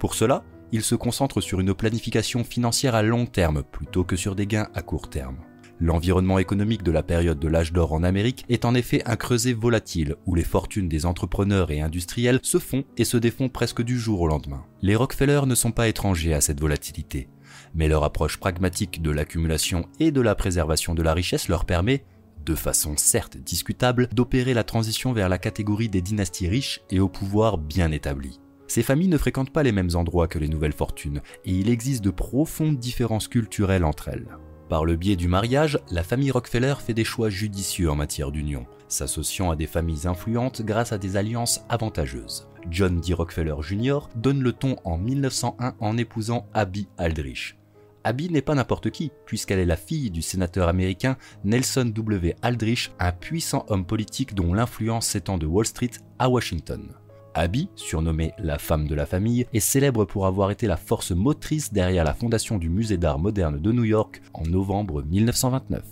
Pour 0.00 0.14
cela, 0.14 0.42
ils 0.72 0.82
se 0.82 0.96
concentrent 0.96 1.40
sur 1.40 1.60
une 1.60 1.74
planification 1.74 2.42
financière 2.42 2.96
à 2.96 3.02
long 3.02 3.26
terme 3.26 3.62
plutôt 3.62 4.02
que 4.02 4.16
sur 4.16 4.34
des 4.34 4.48
gains 4.48 4.68
à 4.74 4.82
court 4.82 5.08
terme. 5.08 5.38
L'environnement 5.80 6.38
économique 6.38 6.82
de 6.82 6.92
la 6.92 7.02
période 7.02 7.38
de 7.38 7.48
l'âge 7.48 7.72
d'or 7.72 7.92
en 7.92 8.02
Amérique 8.02 8.44
est 8.48 8.64
en 8.64 8.74
effet 8.74 9.02
un 9.06 9.16
creuset 9.16 9.52
volatile 9.52 10.16
où 10.26 10.34
les 10.34 10.44
fortunes 10.44 10.88
des 10.88 11.06
entrepreneurs 11.06 11.70
et 11.70 11.80
industriels 11.80 12.40
se 12.42 12.58
font 12.58 12.84
et 12.96 13.04
se 13.04 13.16
défont 13.16 13.48
presque 13.48 13.82
du 13.82 13.98
jour 13.98 14.20
au 14.20 14.28
lendemain. 14.28 14.64
Les 14.82 14.96
Rockefeller 14.96 15.42
ne 15.46 15.54
sont 15.54 15.72
pas 15.72 15.88
étrangers 15.88 16.34
à 16.34 16.40
cette 16.40 16.60
volatilité 16.60 17.28
mais 17.74 17.88
leur 17.88 18.04
approche 18.04 18.38
pragmatique 18.38 19.02
de 19.02 19.10
l'accumulation 19.10 19.86
et 20.00 20.10
de 20.10 20.20
la 20.20 20.34
préservation 20.34 20.94
de 20.94 21.02
la 21.02 21.14
richesse 21.14 21.48
leur 21.48 21.64
permet, 21.64 22.04
de 22.44 22.54
façon 22.54 22.94
certes 22.96 23.36
discutable, 23.36 24.08
d'opérer 24.12 24.54
la 24.54 24.64
transition 24.64 25.12
vers 25.12 25.28
la 25.28 25.38
catégorie 25.38 25.88
des 25.88 26.02
dynasties 26.02 26.48
riches 26.48 26.82
et 26.90 27.00
au 27.00 27.08
pouvoir 27.08 27.58
bien 27.58 27.90
établi. 27.90 28.40
Ces 28.66 28.82
familles 28.82 29.08
ne 29.08 29.18
fréquentent 29.18 29.52
pas 29.52 29.62
les 29.62 29.72
mêmes 29.72 29.94
endroits 29.94 30.28
que 30.28 30.38
les 30.38 30.48
nouvelles 30.48 30.72
fortunes, 30.72 31.20
et 31.44 31.52
il 31.52 31.68
existe 31.68 32.02
de 32.02 32.10
profondes 32.10 32.78
différences 32.78 33.28
culturelles 33.28 33.84
entre 33.84 34.08
elles. 34.08 34.38
Par 34.68 34.84
le 34.84 34.96
biais 34.96 35.16
du 35.16 35.28
mariage, 35.28 35.78
la 35.90 36.02
famille 36.02 36.30
Rockefeller 36.30 36.74
fait 36.78 36.94
des 36.94 37.04
choix 37.04 37.28
judicieux 37.28 37.90
en 37.90 37.96
matière 37.96 38.30
d'union, 38.30 38.66
s'associant 38.88 39.50
à 39.50 39.56
des 39.56 39.66
familles 39.66 40.06
influentes 40.06 40.62
grâce 40.62 40.92
à 40.92 40.98
des 40.98 41.16
alliances 41.16 41.64
avantageuses. 41.68 42.48
John 42.70 43.00
D. 43.00 43.12
Rockefeller 43.12 43.56
Jr. 43.60 43.98
donne 44.16 44.42
le 44.42 44.52
ton 44.52 44.76
en 44.84 44.96
1901 44.96 45.74
en 45.78 45.98
épousant 45.98 46.46
Abby 46.54 46.88
Aldrich. 46.96 47.58
Abby 48.04 48.30
n'est 48.30 48.42
pas 48.42 48.54
n'importe 48.54 48.90
qui, 48.90 49.12
puisqu'elle 49.26 49.58
est 49.58 49.66
la 49.66 49.76
fille 49.76 50.10
du 50.10 50.22
sénateur 50.22 50.68
américain 50.68 51.16
Nelson 51.44 51.86
W. 51.86 52.34
Aldrich, 52.42 52.92
un 52.98 53.12
puissant 53.12 53.64
homme 53.68 53.86
politique 53.86 54.34
dont 54.34 54.54
l'influence 54.54 55.06
s'étend 55.06 55.38
de 55.38 55.46
Wall 55.46 55.66
Street 55.66 55.90
à 56.18 56.28
Washington. 56.28 56.94
Abby, 57.34 57.68
surnommée 57.74 58.32
la 58.38 58.58
femme 58.58 58.86
de 58.86 58.94
la 58.94 59.06
famille, 59.06 59.46
est 59.52 59.60
célèbre 59.60 60.04
pour 60.04 60.26
avoir 60.26 60.52
été 60.52 60.66
la 60.68 60.76
force 60.76 61.10
motrice 61.10 61.72
derrière 61.72 62.04
la 62.04 62.14
fondation 62.14 62.58
du 62.58 62.68
Musée 62.68 62.96
d'art 62.96 63.18
moderne 63.18 63.60
de 63.60 63.72
New 63.72 63.84
York 63.84 64.22
en 64.32 64.44
novembre 64.44 65.02
1929. 65.02 65.82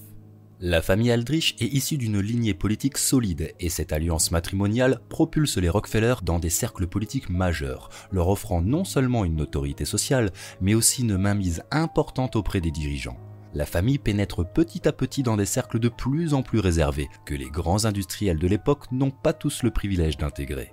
La 0.61 0.81
famille 0.81 1.11
Aldrich 1.11 1.57
est 1.59 1.67
issue 1.67 1.99
d'une 1.99 2.21
lignée 2.21 2.55
politique 2.55 2.97
solide 2.97 3.53
et 3.59 3.69
cette 3.69 3.93
alliance 3.93 4.31
matrimoniale 4.31 5.01
propulse 5.09 5.57
les 5.57 5.69
Rockefeller 5.69 6.15
dans 6.23 6.39
des 6.39 6.51
cercles 6.51 6.87
politiques 6.87 7.29
majeurs, 7.29 7.89
leur 8.13 8.29
offrant 8.29 8.63
non 8.63 8.85
seulement 8.85 9.25
une 9.25 9.35
notoriété 9.35 9.85
sociale, 9.85 10.31
mais 10.61 10.75
aussi 10.75 11.03
une 11.03 11.17
mainmise 11.17 11.65
importante 11.73 12.37
auprès 12.37 12.61
des 12.61 12.71
dirigeants. 12.71 13.19
La 13.55 13.67
famille 13.67 13.99
pénètre 13.99 14.47
petit 14.49 14.87
à 14.87 14.93
petit 14.93 15.25
dans 15.25 15.37
des 15.37 15.47
cercles 15.47 15.81
de 15.81 15.89
plus 15.89 16.33
en 16.33 16.45
plus 16.45 16.61
réservés, 16.61 17.09
que 17.27 17.35
les 17.35 17.51
grands 17.51 17.85
industriels 17.85 18.39
de 18.39 18.47
l'époque 18.47 18.93
n'ont 18.93 19.11
pas 19.11 19.33
tous 19.33 19.65
le 19.65 19.73
privilège 19.73 20.17
d'intégrer. 20.17 20.73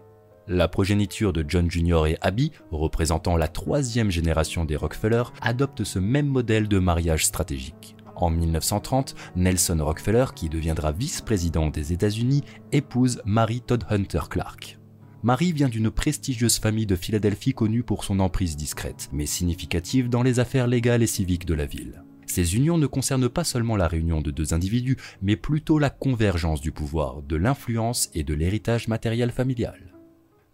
La 0.51 0.67
progéniture 0.67 1.31
de 1.31 1.45
John 1.47 1.69
Jr. 1.69 2.07
et 2.07 2.17
Abby, 2.21 2.51
représentant 2.71 3.37
la 3.37 3.47
troisième 3.47 4.09
génération 4.09 4.65
des 4.65 4.75
Rockefeller, 4.75 5.21
adopte 5.43 5.83
ce 5.83 5.99
même 5.99 6.25
modèle 6.25 6.67
de 6.67 6.79
mariage 6.79 7.27
stratégique. 7.27 7.95
En 8.15 8.31
1930, 8.31 9.13
Nelson 9.35 9.77
Rockefeller, 9.79 10.25
qui 10.35 10.49
deviendra 10.49 10.91
vice-président 10.91 11.69
des 11.69 11.93
États-Unis, 11.93 12.43
épouse 12.71 13.21
Mary 13.25 13.61
Todd 13.61 13.83
Hunter 13.91 14.21
Clark. 14.27 14.79
Mary 15.21 15.53
vient 15.53 15.69
d'une 15.69 15.91
prestigieuse 15.91 16.57
famille 16.57 16.87
de 16.87 16.95
Philadelphie 16.95 17.53
connue 17.53 17.83
pour 17.83 18.03
son 18.03 18.19
emprise 18.19 18.57
discrète, 18.57 19.07
mais 19.13 19.27
significative 19.27 20.09
dans 20.09 20.23
les 20.23 20.39
affaires 20.39 20.65
légales 20.65 21.03
et 21.03 21.07
civiques 21.07 21.45
de 21.45 21.53
la 21.53 21.67
ville. 21.67 22.03
Ces 22.25 22.55
unions 22.55 22.79
ne 22.79 22.87
concernent 22.87 23.29
pas 23.29 23.43
seulement 23.43 23.77
la 23.77 23.87
réunion 23.87 24.19
de 24.19 24.31
deux 24.31 24.55
individus, 24.55 24.97
mais 25.21 25.35
plutôt 25.35 25.77
la 25.77 25.91
convergence 25.91 26.59
du 26.59 26.71
pouvoir, 26.71 27.21
de 27.21 27.35
l'influence 27.35 28.09
et 28.15 28.23
de 28.23 28.33
l'héritage 28.33 28.87
matériel 28.87 29.29
familial. 29.29 29.98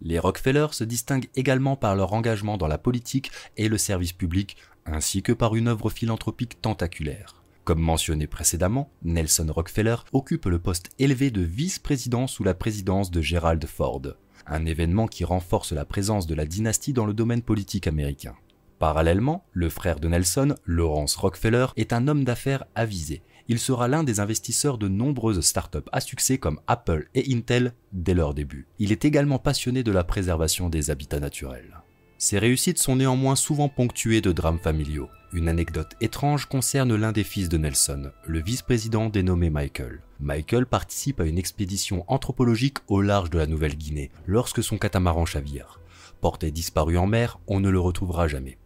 Les 0.02 0.20
Rockefeller 0.20 0.68
se 0.72 0.84
distinguent 0.84 1.30
également 1.36 1.76
par 1.76 1.96
leur 1.96 2.14
engagement 2.14 2.58
dans 2.58 2.68
la 2.68 2.78
politique 2.78 3.32
et 3.58 3.70
le 3.70 3.78
service 3.78 4.14
public, 4.14 4.58
ainsi 4.86 5.22
que 5.22 5.32
par 5.32 5.56
une 5.56 5.68
œuvre 5.68 5.90
philanthropique 5.90 6.62
tentaculaire. 6.62 7.44
Comme 7.64 7.82
mentionné 7.82 8.28
précédemment, 8.28 8.92
Nelson 9.04 9.48
Rockefeller 9.50 9.96
occupe 10.14 10.46
le 10.46 10.60
poste 10.60 10.92
élevé 11.00 11.32
de 11.32 11.42
vice-président 11.42 12.28
sous 12.28 12.44
la 12.44 12.54
présidence 12.54 13.10
de 13.10 13.22
Gerald 13.22 13.66
Ford, 13.66 14.04
un 14.46 14.66
événement 14.66 15.08
qui 15.08 15.26
renforce 15.26 15.72
la 15.72 15.86
présence 15.86 16.28
de 16.28 16.36
la 16.36 16.46
dynastie 16.46 16.94
dans 16.94 17.08
le 17.08 17.14
domaine 17.14 17.42
politique 17.42 17.88
américain. 17.88 18.36
Parallèlement, 18.78 19.46
le 19.54 19.70
frère 19.70 20.00
de 20.00 20.08
Nelson, 20.08 20.56
Lawrence 20.66 21.16
Rockefeller, 21.16 21.68
est 21.78 21.94
un 21.94 22.08
homme 22.08 22.24
d'affaires 22.24 22.66
avisé 22.76 23.24
il 23.48 23.60
sera 23.60 23.88
l'un 23.88 24.04
des 24.04 24.20
investisseurs 24.20 24.78
de 24.78 24.88
nombreuses 24.88 25.42
startups 25.42 25.90
à 25.92 26.02
succès 26.02 26.38
comme 26.38 26.60
Apple 26.68 27.10
et 27.14 27.34
Intel 27.34 27.74
dès 27.92 28.14
leur 28.14 28.34
début. 28.34 28.68
Il 28.80 28.92
est 28.92 29.06
également 29.06 29.40
passionné 29.40 29.84
de 29.84 29.92
la 29.92 30.04
préservation 30.04 30.70
des 30.70 30.90
habitats 30.90 31.20
naturels. 31.20 31.82
Ses 32.18 32.40
réussites 32.40 32.80
sont 32.80 32.96
néanmoins 32.96 33.36
souvent 33.36 33.70
ponctuées 33.70 34.22
de 34.22 34.32
drames 34.32 34.60
familiaux. 34.60 35.10
Une 35.34 35.50
anecdote 35.50 35.94
étrange 36.00 36.46
concerne 36.46 36.96
l'un 36.96 37.12
des 37.12 37.26
fils 37.26 37.50
de 37.50 37.58
Nelson, 37.58 38.12
le 38.26 38.42
vice-président 38.42 39.10
dénommé 39.10 39.50
Michael. 39.50 40.02
Michael 40.22 40.66
participe 40.66 41.20
à 41.20 41.26
une 41.26 41.38
expédition 41.38 42.06
anthropologique 42.08 42.78
au 42.88 43.02
large 43.02 43.30
de 43.30 43.38
la 43.38 43.48
Nouvelle-Guinée 43.48 44.12
lorsque 44.26 44.64
son 44.64 44.78
catamaran 44.78 45.26
chavire. 45.26 45.82
Porté 46.22 46.52
disparu 46.52 46.98
en 46.98 47.06
mer, 47.06 47.38
on 47.48 47.60
ne 47.60 47.70
le 47.70 47.80
retrouvera 47.80 48.28
jamais. 48.30 48.58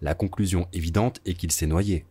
La 0.00 0.14
conclusion 0.14 0.66
évidente 0.72 1.20
est 1.26 1.34
qu'il 1.34 1.52
s'est 1.52 1.66
noyé, 1.66 2.06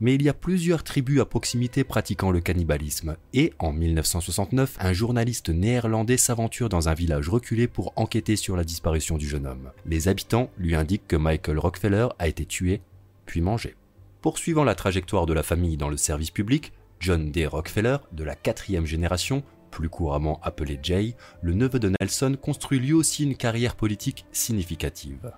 mais 0.00 0.14
il 0.14 0.22
y 0.22 0.28
a 0.28 0.34
plusieurs 0.34 0.84
tribus 0.84 1.20
à 1.20 1.24
proximité 1.24 1.84
pratiquant 1.84 2.30
le 2.30 2.40
cannibalisme, 2.40 3.16
et 3.32 3.52
en 3.58 3.72
1969, 3.72 4.76
un 4.80 4.92
journaliste 4.92 5.48
néerlandais 5.48 6.16
s'aventure 6.16 6.68
dans 6.68 6.88
un 6.88 6.94
village 6.94 7.28
reculé 7.28 7.66
pour 7.66 7.92
enquêter 7.96 8.36
sur 8.36 8.56
la 8.56 8.64
disparition 8.64 9.16
du 9.16 9.28
jeune 9.28 9.46
homme. 9.46 9.70
Les 9.86 10.08
habitants 10.08 10.50
lui 10.58 10.74
indiquent 10.74 11.08
que 11.08 11.16
Michael 11.16 11.58
Rockefeller 11.58 12.08
a 12.18 12.28
été 12.28 12.44
tué, 12.44 12.80
puis 13.24 13.40
mangé. 13.40 13.74
Poursuivant 14.22 14.64
la 14.64 14.74
trajectoire 14.74 15.26
de 15.26 15.34
la 15.34 15.42
famille 15.42 15.76
dans 15.76 15.88
le 15.88 15.96
service 15.96 16.30
public, 16.30 16.72
John 17.00 17.30
D. 17.30 17.46
Rockefeller, 17.46 17.98
de 18.12 18.24
la 18.24 18.34
quatrième 18.34 18.86
génération, 18.86 19.42
plus 19.70 19.88
couramment 19.88 20.40
appelé 20.42 20.78
Jay, 20.82 21.14
le 21.42 21.54
neveu 21.54 21.78
de 21.78 21.92
Nelson, 22.00 22.36
construit 22.40 22.78
lui 22.78 22.92
aussi 22.92 23.24
une 23.24 23.36
carrière 23.36 23.76
politique 23.76 24.24
significative. 24.32 25.32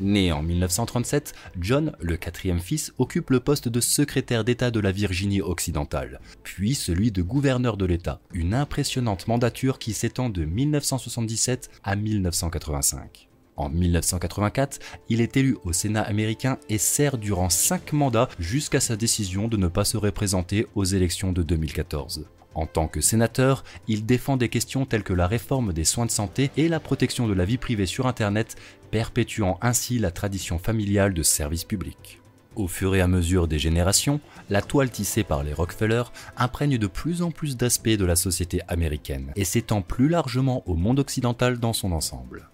Né 0.00 0.32
en 0.32 0.42
1937, 0.42 1.34
John, 1.60 1.92
le 2.00 2.16
quatrième 2.16 2.60
fils, 2.60 2.92
occupe 2.98 3.30
le 3.30 3.40
poste 3.40 3.68
de 3.68 3.80
secrétaire 3.80 4.44
d'État 4.44 4.70
de 4.70 4.80
la 4.80 4.92
Virginie 4.92 5.40
occidentale, 5.40 6.20
puis 6.42 6.74
celui 6.74 7.12
de 7.12 7.22
gouverneur 7.22 7.76
de 7.76 7.86
l'État, 7.86 8.20
une 8.32 8.54
impressionnante 8.54 9.28
mandature 9.28 9.78
qui 9.78 9.92
s'étend 9.92 10.28
de 10.28 10.44
1977 10.44 11.70
à 11.84 11.96
1985. 11.96 13.28
En 13.56 13.68
1984, 13.68 14.78
il 15.08 15.20
est 15.20 15.36
élu 15.36 15.56
au 15.64 15.72
Sénat 15.72 16.02
américain 16.02 16.58
et 16.68 16.78
sert 16.78 17.18
durant 17.18 17.50
cinq 17.50 17.92
mandats 17.92 18.28
jusqu'à 18.38 18.80
sa 18.80 18.96
décision 18.96 19.46
de 19.46 19.56
ne 19.56 19.68
pas 19.68 19.84
se 19.84 19.96
représenter 19.96 20.66
aux 20.74 20.84
élections 20.84 21.32
de 21.32 21.42
2014. 21.42 22.26
En 22.54 22.66
tant 22.66 22.88
que 22.88 23.00
sénateur, 23.00 23.64
il 23.88 24.04
défend 24.04 24.36
des 24.36 24.48
questions 24.48 24.84
telles 24.84 25.02
que 25.02 25.12
la 25.12 25.26
réforme 25.26 25.72
des 25.72 25.84
soins 25.84 26.06
de 26.06 26.10
santé 26.10 26.50
et 26.56 26.68
la 26.68 26.80
protection 26.80 27.26
de 27.26 27.32
la 27.32 27.44
vie 27.44 27.58
privée 27.58 27.86
sur 27.86 28.06
Internet, 28.06 28.56
perpétuant 28.90 29.58
ainsi 29.62 29.98
la 29.98 30.10
tradition 30.10 30.58
familiale 30.58 31.14
de 31.14 31.22
service 31.22 31.64
public. 31.64 32.20
Au 32.54 32.68
fur 32.68 32.94
et 32.94 33.00
à 33.00 33.08
mesure 33.08 33.48
des 33.48 33.58
générations, 33.58 34.20
la 34.50 34.60
toile 34.60 34.90
tissée 34.90 35.24
par 35.24 35.42
les 35.42 35.54
Rockefeller 35.54 36.02
imprègne 36.36 36.76
de 36.76 36.86
plus 36.86 37.22
en 37.22 37.30
plus 37.30 37.56
d'aspects 37.56 37.88
de 37.88 38.04
la 38.04 38.16
société 38.16 38.60
américaine 38.68 39.32
et 39.36 39.44
s'étend 39.44 39.80
plus 39.80 40.08
largement 40.08 40.62
au 40.68 40.74
monde 40.74 40.98
occidental 40.98 41.58
dans 41.58 41.72
son 41.72 41.92
ensemble. 41.92 42.51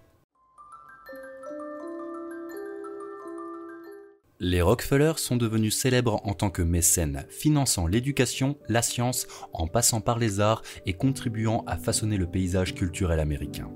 Les 4.40 4.62
Rockefeller 4.62 5.14
sont 5.16 5.34
devenus 5.34 5.74
célèbres 5.74 6.20
en 6.22 6.32
tant 6.32 6.50
que 6.50 6.62
mécènes, 6.62 7.26
finançant 7.28 7.88
l'éducation, 7.88 8.56
la 8.68 8.82
science, 8.82 9.26
en 9.52 9.66
passant 9.66 10.00
par 10.00 10.20
les 10.20 10.38
arts 10.38 10.62
et 10.86 10.92
contribuant 10.92 11.64
à 11.66 11.76
façonner 11.76 12.16
le 12.16 12.30
paysage 12.30 12.72
culturel 12.72 13.18
américain. 13.18 13.68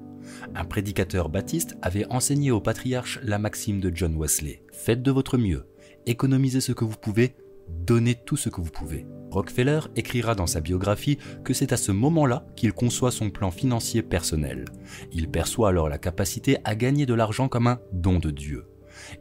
Un 0.54 0.64
prédicateur 0.64 1.30
baptiste 1.30 1.76
avait 1.82 2.06
enseigné 2.10 2.52
au 2.52 2.60
patriarche 2.60 3.18
la 3.24 3.40
maxime 3.40 3.80
de 3.80 3.90
John 3.92 4.14
Wesley 4.16 4.62
Faites 4.70 5.02
de 5.02 5.10
votre 5.10 5.36
mieux, 5.36 5.66
économisez 6.06 6.60
ce 6.60 6.70
que 6.70 6.84
vous 6.84 6.96
pouvez, 6.96 7.34
donnez 7.68 8.14
tout 8.14 8.36
ce 8.36 8.48
que 8.48 8.60
vous 8.60 8.70
pouvez. 8.70 9.04
Rockefeller 9.32 9.80
écrira 9.96 10.36
dans 10.36 10.46
sa 10.46 10.60
biographie 10.60 11.18
que 11.42 11.54
c'est 11.54 11.72
à 11.72 11.76
ce 11.76 11.90
moment-là 11.90 12.46
qu'il 12.54 12.72
conçoit 12.72 13.10
son 13.10 13.30
plan 13.30 13.50
financier 13.50 14.02
personnel. 14.02 14.66
Il 15.10 15.28
perçoit 15.28 15.70
alors 15.70 15.88
la 15.88 15.98
capacité 15.98 16.58
à 16.62 16.76
gagner 16.76 17.04
de 17.04 17.14
l'argent 17.14 17.48
comme 17.48 17.66
un 17.66 17.80
don 17.92 18.20
de 18.20 18.30
Dieu. 18.30 18.64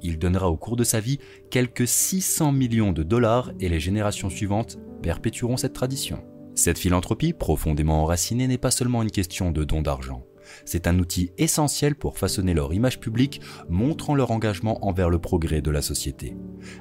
Il 0.02 0.20
donnera 0.20 0.50
au 0.50 0.58
cours 0.58 0.76
de 0.76 0.84
sa 0.84 1.00
vie 1.00 1.20
quelques 1.50 1.88
600 1.88 2.52
millions 2.52 2.92
de 2.92 3.04
dollars 3.04 3.52
et 3.60 3.70
les 3.70 3.80
générations 3.80 4.30
suivantes 4.30 4.78
perpétueront 5.02 5.58
cette 5.58 5.74
tradition. 5.74 6.24
Cette 6.56 6.80
philanthropie 6.80 7.34
profondément 7.34 8.04
enracinée 8.04 8.48
n'est 8.48 8.58
pas 8.58 8.72
seulement 8.72 9.02
une 9.02 9.12
question 9.12 9.52
de 9.52 9.64
don 9.64 9.82
d'argent. 9.82 10.26
C'est 10.66 10.88
un 10.88 11.00
outil 11.00 11.32
essentiel 11.38 11.96
pour 11.96 12.18
façonner 12.18 12.54
leur 12.54 12.74
image 12.74 13.00
publique, 13.00 13.42
montrant 13.70 14.16
leur 14.16 14.32
engagement 14.32 14.86
envers 14.86 15.10
le 15.10 15.20
progrès 15.20 15.62
de 15.62 15.72
la 15.72 15.82
société. 15.82 16.36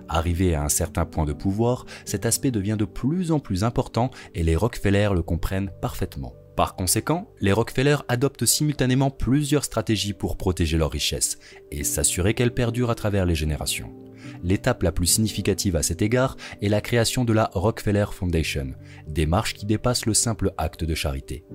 Arrivé 0.09 0.55
à 0.55 0.65
un 0.65 0.69
certain 0.69 1.05
point 1.05 1.25
de 1.25 1.33
pouvoir, 1.33 1.87
cet 2.05 2.27
aspect 2.27 2.51
devient 2.51 2.77
de 2.79 2.85
plus 2.85 3.33
en 3.33 3.39
plus 3.39 3.65
important 3.65 4.11
et 4.35 4.43
les 4.43 4.57
Rockefeller 4.57 5.11
le 5.15 5.23
comprennent 5.23 5.71
parfaitement. 5.81 6.35
Par 6.61 6.77
conséquent, 6.77 7.33
les 7.41 7.53
Rockefeller 7.53 7.97
adoptent 8.09 8.45
simultanément 8.45 9.09
plusieurs 9.09 9.65
stratégies 9.65 10.13
pour 10.13 10.37
protéger 10.37 10.77
leurs 10.77 10.91
richesses 10.91 11.39
et 11.71 11.85
s'assurer 11.85 12.35
qu'elles 12.35 12.53
perdurent 12.53 12.91
à 12.91 12.95
travers 12.95 13.25
les 13.25 13.35
générations. 13.35 13.95
L'étape 14.43 14.83
la 14.83 14.93
plus 14.93 15.07
significative 15.07 15.75
à 15.75 15.83
cet 15.83 16.03
égard 16.03 16.37
est 16.61 16.69
la 16.69 16.83
création 16.83 17.25
de 17.25 17.33
la 17.33 17.49
Rockefeller 17.55 18.05
Foundation, 18.13 18.75
démarche 19.09 19.55
qui 19.55 19.65
dépasse 19.65 20.05
le 20.05 20.13
simple 20.13 20.53
acte 20.59 20.85
de 20.85 20.95
charité. 20.95 21.47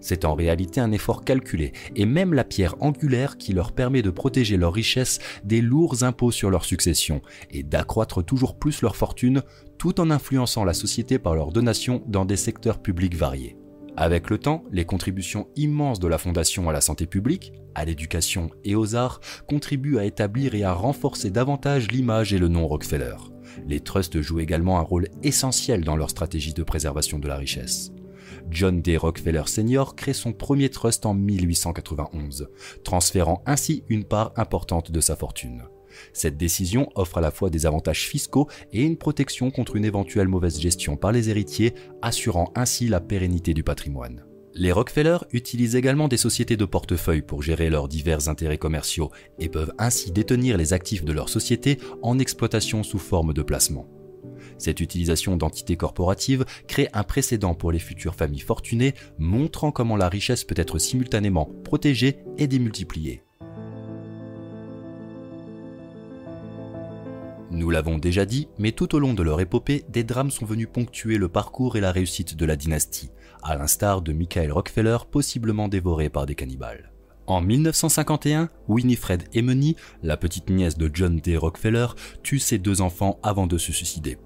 C'est 0.00 0.24
en 0.24 0.34
réalité 0.34 0.80
un 0.80 0.92
effort 0.92 1.22
calculé 1.22 1.72
et 1.94 2.06
même 2.06 2.32
la 2.32 2.44
pierre 2.44 2.76
angulaire 2.80 3.36
qui 3.36 3.52
leur 3.52 3.72
permet 3.72 4.00
de 4.00 4.08
protéger 4.08 4.56
leurs 4.56 4.72
richesses 4.72 5.18
des 5.44 5.60
lourds 5.60 6.02
impôts 6.02 6.30
sur 6.30 6.48
leur 6.48 6.64
succession 6.64 7.20
et 7.50 7.62
d'accroître 7.62 8.24
toujours 8.24 8.58
plus 8.58 8.80
leur 8.80 8.96
fortune 8.96 9.42
tout 9.76 10.00
en 10.00 10.10
influençant 10.10 10.64
la 10.64 10.72
société 10.72 11.18
par 11.18 11.34
leurs 11.34 11.52
donations 11.52 12.02
dans 12.06 12.24
des 12.24 12.38
secteurs 12.38 12.80
publics 12.80 13.16
variés. 13.16 13.58
Avec 13.98 14.28
le 14.28 14.36
temps, 14.36 14.62
les 14.70 14.84
contributions 14.84 15.48
immenses 15.56 16.00
de 16.00 16.06
la 16.06 16.18
Fondation 16.18 16.68
à 16.68 16.72
la 16.72 16.82
santé 16.82 17.06
publique, 17.06 17.52
à 17.74 17.86
l'éducation 17.86 18.50
et 18.62 18.74
aux 18.74 18.94
arts 18.94 19.20
contribuent 19.48 19.98
à 19.98 20.04
établir 20.04 20.54
et 20.54 20.64
à 20.64 20.74
renforcer 20.74 21.30
davantage 21.30 21.90
l'image 21.90 22.34
et 22.34 22.38
le 22.38 22.48
nom 22.48 22.66
Rockefeller. 22.66 23.16
Les 23.66 23.80
trusts 23.80 24.20
jouent 24.20 24.40
également 24.40 24.78
un 24.78 24.82
rôle 24.82 25.08
essentiel 25.22 25.82
dans 25.82 25.96
leur 25.96 26.10
stratégie 26.10 26.52
de 26.52 26.62
préservation 26.62 27.18
de 27.18 27.26
la 27.26 27.36
richesse. 27.36 27.90
John 28.50 28.80
D. 28.80 28.96
Rockefeller 28.96 29.42
Sr. 29.46 29.94
crée 29.96 30.12
son 30.12 30.32
premier 30.32 30.68
trust 30.68 31.06
en 31.06 31.14
1891, 31.14 32.48
transférant 32.84 33.42
ainsi 33.46 33.84
une 33.88 34.04
part 34.04 34.32
importante 34.36 34.90
de 34.90 35.00
sa 35.00 35.16
fortune. 35.16 35.64
Cette 36.12 36.36
décision 36.36 36.88
offre 36.94 37.18
à 37.18 37.20
la 37.20 37.30
fois 37.30 37.50
des 37.50 37.66
avantages 37.66 38.06
fiscaux 38.06 38.48
et 38.72 38.82
une 38.82 38.96
protection 38.96 39.50
contre 39.50 39.76
une 39.76 39.84
éventuelle 39.84 40.28
mauvaise 40.28 40.60
gestion 40.60 40.96
par 40.96 41.12
les 41.12 41.30
héritiers, 41.30 41.74
assurant 42.02 42.52
ainsi 42.54 42.88
la 42.88 43.00
pérennité 43.00 43.54
du 43.54 43.62
patrimoine. 43.62 44.24
Les 44.58 44.72
Rockefeller 44.72 45.18
utilisent 45.32 45.76
également 45.76 46.08
des 46.08 46.16
sociétés 46.16 46.56
de 46.56 46.64
portefeuille 46.64 47.20
pour 47.20 47.42
gérer 47.42 47.68
leurs 47.68 47.88
divers 47.88 48.30
intérêts 48.30 48.56
commerciaux 48.56 49.10
et 49.38 49.50
peuvent 49.50 49.74
ainsi 49.78 50.12
détenir 50.12 50.56
les 50.56 50.72
actifs 50.72 51.04
de 51.04 51.12
leur 51.12 51.28
société 51.28 51.78
en 52.02 52.18
exploitation 52.18 52.82
sous 52.82 52.98
forme 52.98 53.34
de 53.34 53.42
placement. 53.42 53.86
Cette 54.58 54.80
utilisation 54.80 55.36
d'entités 55.36 55.76
corporatives 55.76 56.44
crée 56.66 56.88
un 56.92 57.02
précédent 57.02 57.54
pour 57.54 57.72
les 57.72 57.78
futures 57.78 58.14
familles 58.14 58.40
fortunées, 58.40 58.94
montrant 59.18 59.70
comment 59.70 59.96
la 59.96 60.08
richesse 60.08 60.44
peut 60.44 60.54
être 60.56 60.78
simultanément 60.78 61.50
protégée 61.64 62.18
et 62.38 62.46
démultipliée. 62.46 63.22
Nous 67.50 67.70
l'avons 67.70 67.98
déjà 67.98 68.24
dit, 68.26 68.48
mais 68.58 68.72
tout 68.72 68.94
au 68.94 68.98
long 68.98 69.14
de 69.14 69.22
leur 69.22 69.40
épopée, 69.40 69.84
des 69.88 70.04
drames 70.04 70.30
sont 70.30 70.44
venus 70.44 70.68
ponctuer 70.72 71.16
le 71.16 71.28
parcours 71.28 71.76
et 71.76 71.80
la 71.80 71.92
réussite 71.92 72.36
de 72.36 72.44
la 72.44 72.56
dynastie, 72.56 73.10
à 73.42 73.56
l'instar 73.56 74.02
de 74.02 74.12
Michael 74.12 74.52
Rockefeller 74.52 74.98
possiblement 75.10 75.68
dévoré 75.68 76.10
par 76.10 76.26
des 76.26 76.34
cannibales. 76.34 76.92
En 77.26 77.40
1951, 77.40 78.50
Winifred 78.68 79.24
Emeny, 79.32 79.74
la 80.02 80.16
petite 80.16 80.50
nièce 80.50 80.76
de 80.76 80.90
John 80.92 81.18
D. 81.18 81.36
Rockefeller, 81.36 81.86
tue 82.22 82.38
ses 82.38 82.58
deux 82.58 82.80
enfants 82.80 83.18
avant 83.22 83.46
de 83.46 83.58
se 83.58 83.72
suicider. 83.72 84.18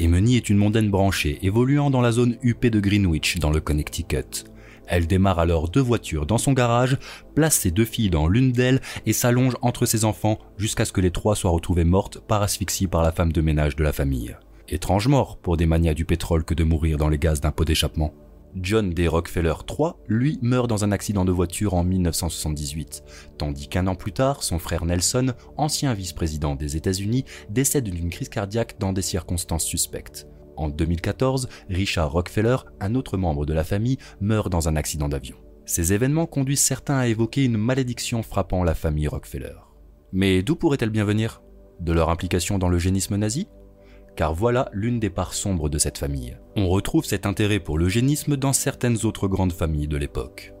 Emeny 0.00 0.36
est 0.36 0.48
une 0.48 0.58
mondaine 0.58 0.90
branchée 0.90 1.40
évoluant 1.42 1.90
dans 1.90 2.00
la 2.00 2.12
zone 2.12 2.36
UP 2.42 2.64
de 2.64 2.78
Greenwich 2.78 3.38
dans 3.40 3.50
le 3.50 3.60
Connecticut. 3.60 4.44
Elle 4.86 5.08
démarre 5.08 5.40
alors 5.40 5.68
deux 5.68 5.80
voitures 5.80 6.24
dans 6.24 6.38
son 6.38 6.52
garage, 6.52 6.96
place 7.34 7.56
ses 7.56 7.72
deux 7.72 7.84
filles 7.84 8.08
dans 8.08 8.28
l'une 8.28 8.52
d'elles 8.52 8.80
et 9.06 9.12
s'allonge 9.12 9.56
entre 9.60 9.86
ses 9.86 10.04
enfants 10.04 10.38
jusqu'à 10.56 10.84
ce 10.84 10.92
que 10.92 11.00
les 11.00 11.10
trois 11.10 11.34
soient 11.34 11.50
retrouvées 11.50 11.84
mortes 11.84 12.20
par 12.20 12.42
asphyxie 12.42 12.86
par 12.86 13.02
la 13.02 13.10
femme 13.10 13.32
de 13.32 13.40
ménage 13.40 13.74
de 13.74 13.82
la 13.82 13.92
famille. 13.92 14.36
Étrange 14.68 15.08
mort 15.08 15.36
pour 15.36 15.56
des 15.56 15.66
manias 15.66 15.94
du 15.94 16.04
pétrole 16.04 16.44
que 16.44 16.54
de 16.54 16.64
mourir 16.64 16.96
dans 16.96 17.08
les 17.08 17.18
gaz 17.18 17.40
d'un 17.40 17.50
pot 17.50 17.64
d'échappement. 17.64 18.14
John 18.56 18.90
D. 18.94 19.08
Rockefeller 19.08 19.54
III, 19.68 19.92
lui, 20.08 20.38
meurt 20.42 20.68
dans 20.68 20.84
un 20.84 20.92
accident 20.92 21.24
de 21.24 21.32
voiture 21.32 21.74
en 21.74 21.84
1978, 21.84 23.02
tandis 23.36 23.68
qu'un 23.68 23.86
an 23.86 23.94
plus 23.94 24.12
tard, 24.12 24.42
son 24.42 24.58
frère 24.58 24.84
Nelson, 24.84 25.34
ancien 25.56 25.94
vice-président 25.94 26.54
des 26.54 26.76
États-Unis, 26.76 27.24
décède 27.50 27.84
d'une 27.84 28.10
crise 28.10 28.28
cardiaque 28.28 28.78
dans 28.78 28.92
des 28.92 29.02
circonstances 29.02 29.64
suspectes. 29.64 30.26
En 30.56 30.68
2014, 30.68 31.48
Richard 31.68 32.10
Rockefeller, 32.10 32.56
un 32.80 32.94
autre 32.94 33.16
membre 33.16 33.46
de 33.46 33.54
la 33.54 33.64
famille, 33.64 33.98
meurt 34.20 34.50
dans 34.50 34.68
un 34.68 34.76
accident 34.76 35.08
d'avion. 35.08 35.36
Ces 35.66 35.92
événements 35.92 36.26
conduisent 36.26 36.62
certains 36.62 36.96
à 36.96 37.06
évoquer 37.06 37.44
une 37.44 37.58
malédiction 37.58 38.22
frappant 38.22 38.64
la 38.64 38.74
famille 38.74 39.06
Rockefeller. 39.06 39.54
Mais 40.12 40.42
d'où 40.42 40.56
pourrait-elle 40.56 40.90
bien 40.90 41.04
venir? 41.04 41.42
De 41.80 41.92
leur 41.92 42.08
implication 42.08 42.58
dans 42.58 42.68
l'eugénisme 42.68 43.16
nazi? 43.16 43.46
Car 44.18 44.34
voilà 44.34 44.68
l'une 44.72 44.98
des 44.98 45.10
parts 45.10 45.32
sombres 45.32 45.68
de 45.68 45.78
cette 45.78 45.96
famille. 45.96 46.36
On 46.56 46.66
retrouve 46.68 47.04
cet 47.04 47.24
intérêt 47.24 47.60
pour 47.60 47.78
l'eugénisme 47.78 48.36
dans 48.36 48.52
certaines 48.52 49.06
autres 49.06 49.28
grandes 49.28 49.52
familles 49.52 49.86
de 49.86 49.96
l'époque. 49.96 50.52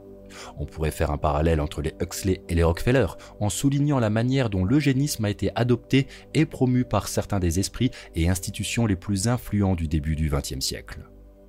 On 0.58 0.64
pourrait 0.64 0.92
faire 0.92 1.10
un 1.10 1.18
parallèle 1.18 1.60
entre 1.60 1.82
les 1.82 1.92
Huxley 2.00 2.40
et 2.48 2.54
les 2.54 2.62
Rockefeller 2.62 3.08
en 3.40 3.48
soulignant 3.48 3.98
la 3.98 4.10
manière 4.10 4.48
dont 4.48 4.64
l'eugénisme 4.64 5.24
a 5.24 5.30
été 5.30 5.50
adopté 5.56 6.06
et 6.34 6.46
promu 6.46 6.84
par 6.84 7.08
certains 7.08 7.40
des 7.40 7.58
esprits 7.58 7.90
et 8.14 8.28
institutions 8.28 8.86
les 8.86 8.94
plus 8.94 9.26
influents 9.26 9.74
du 9.74 9.88
début 9.88 10.14
du 10.14 10.30
XXe 10.30 10.60
siècle. 10.60 11.00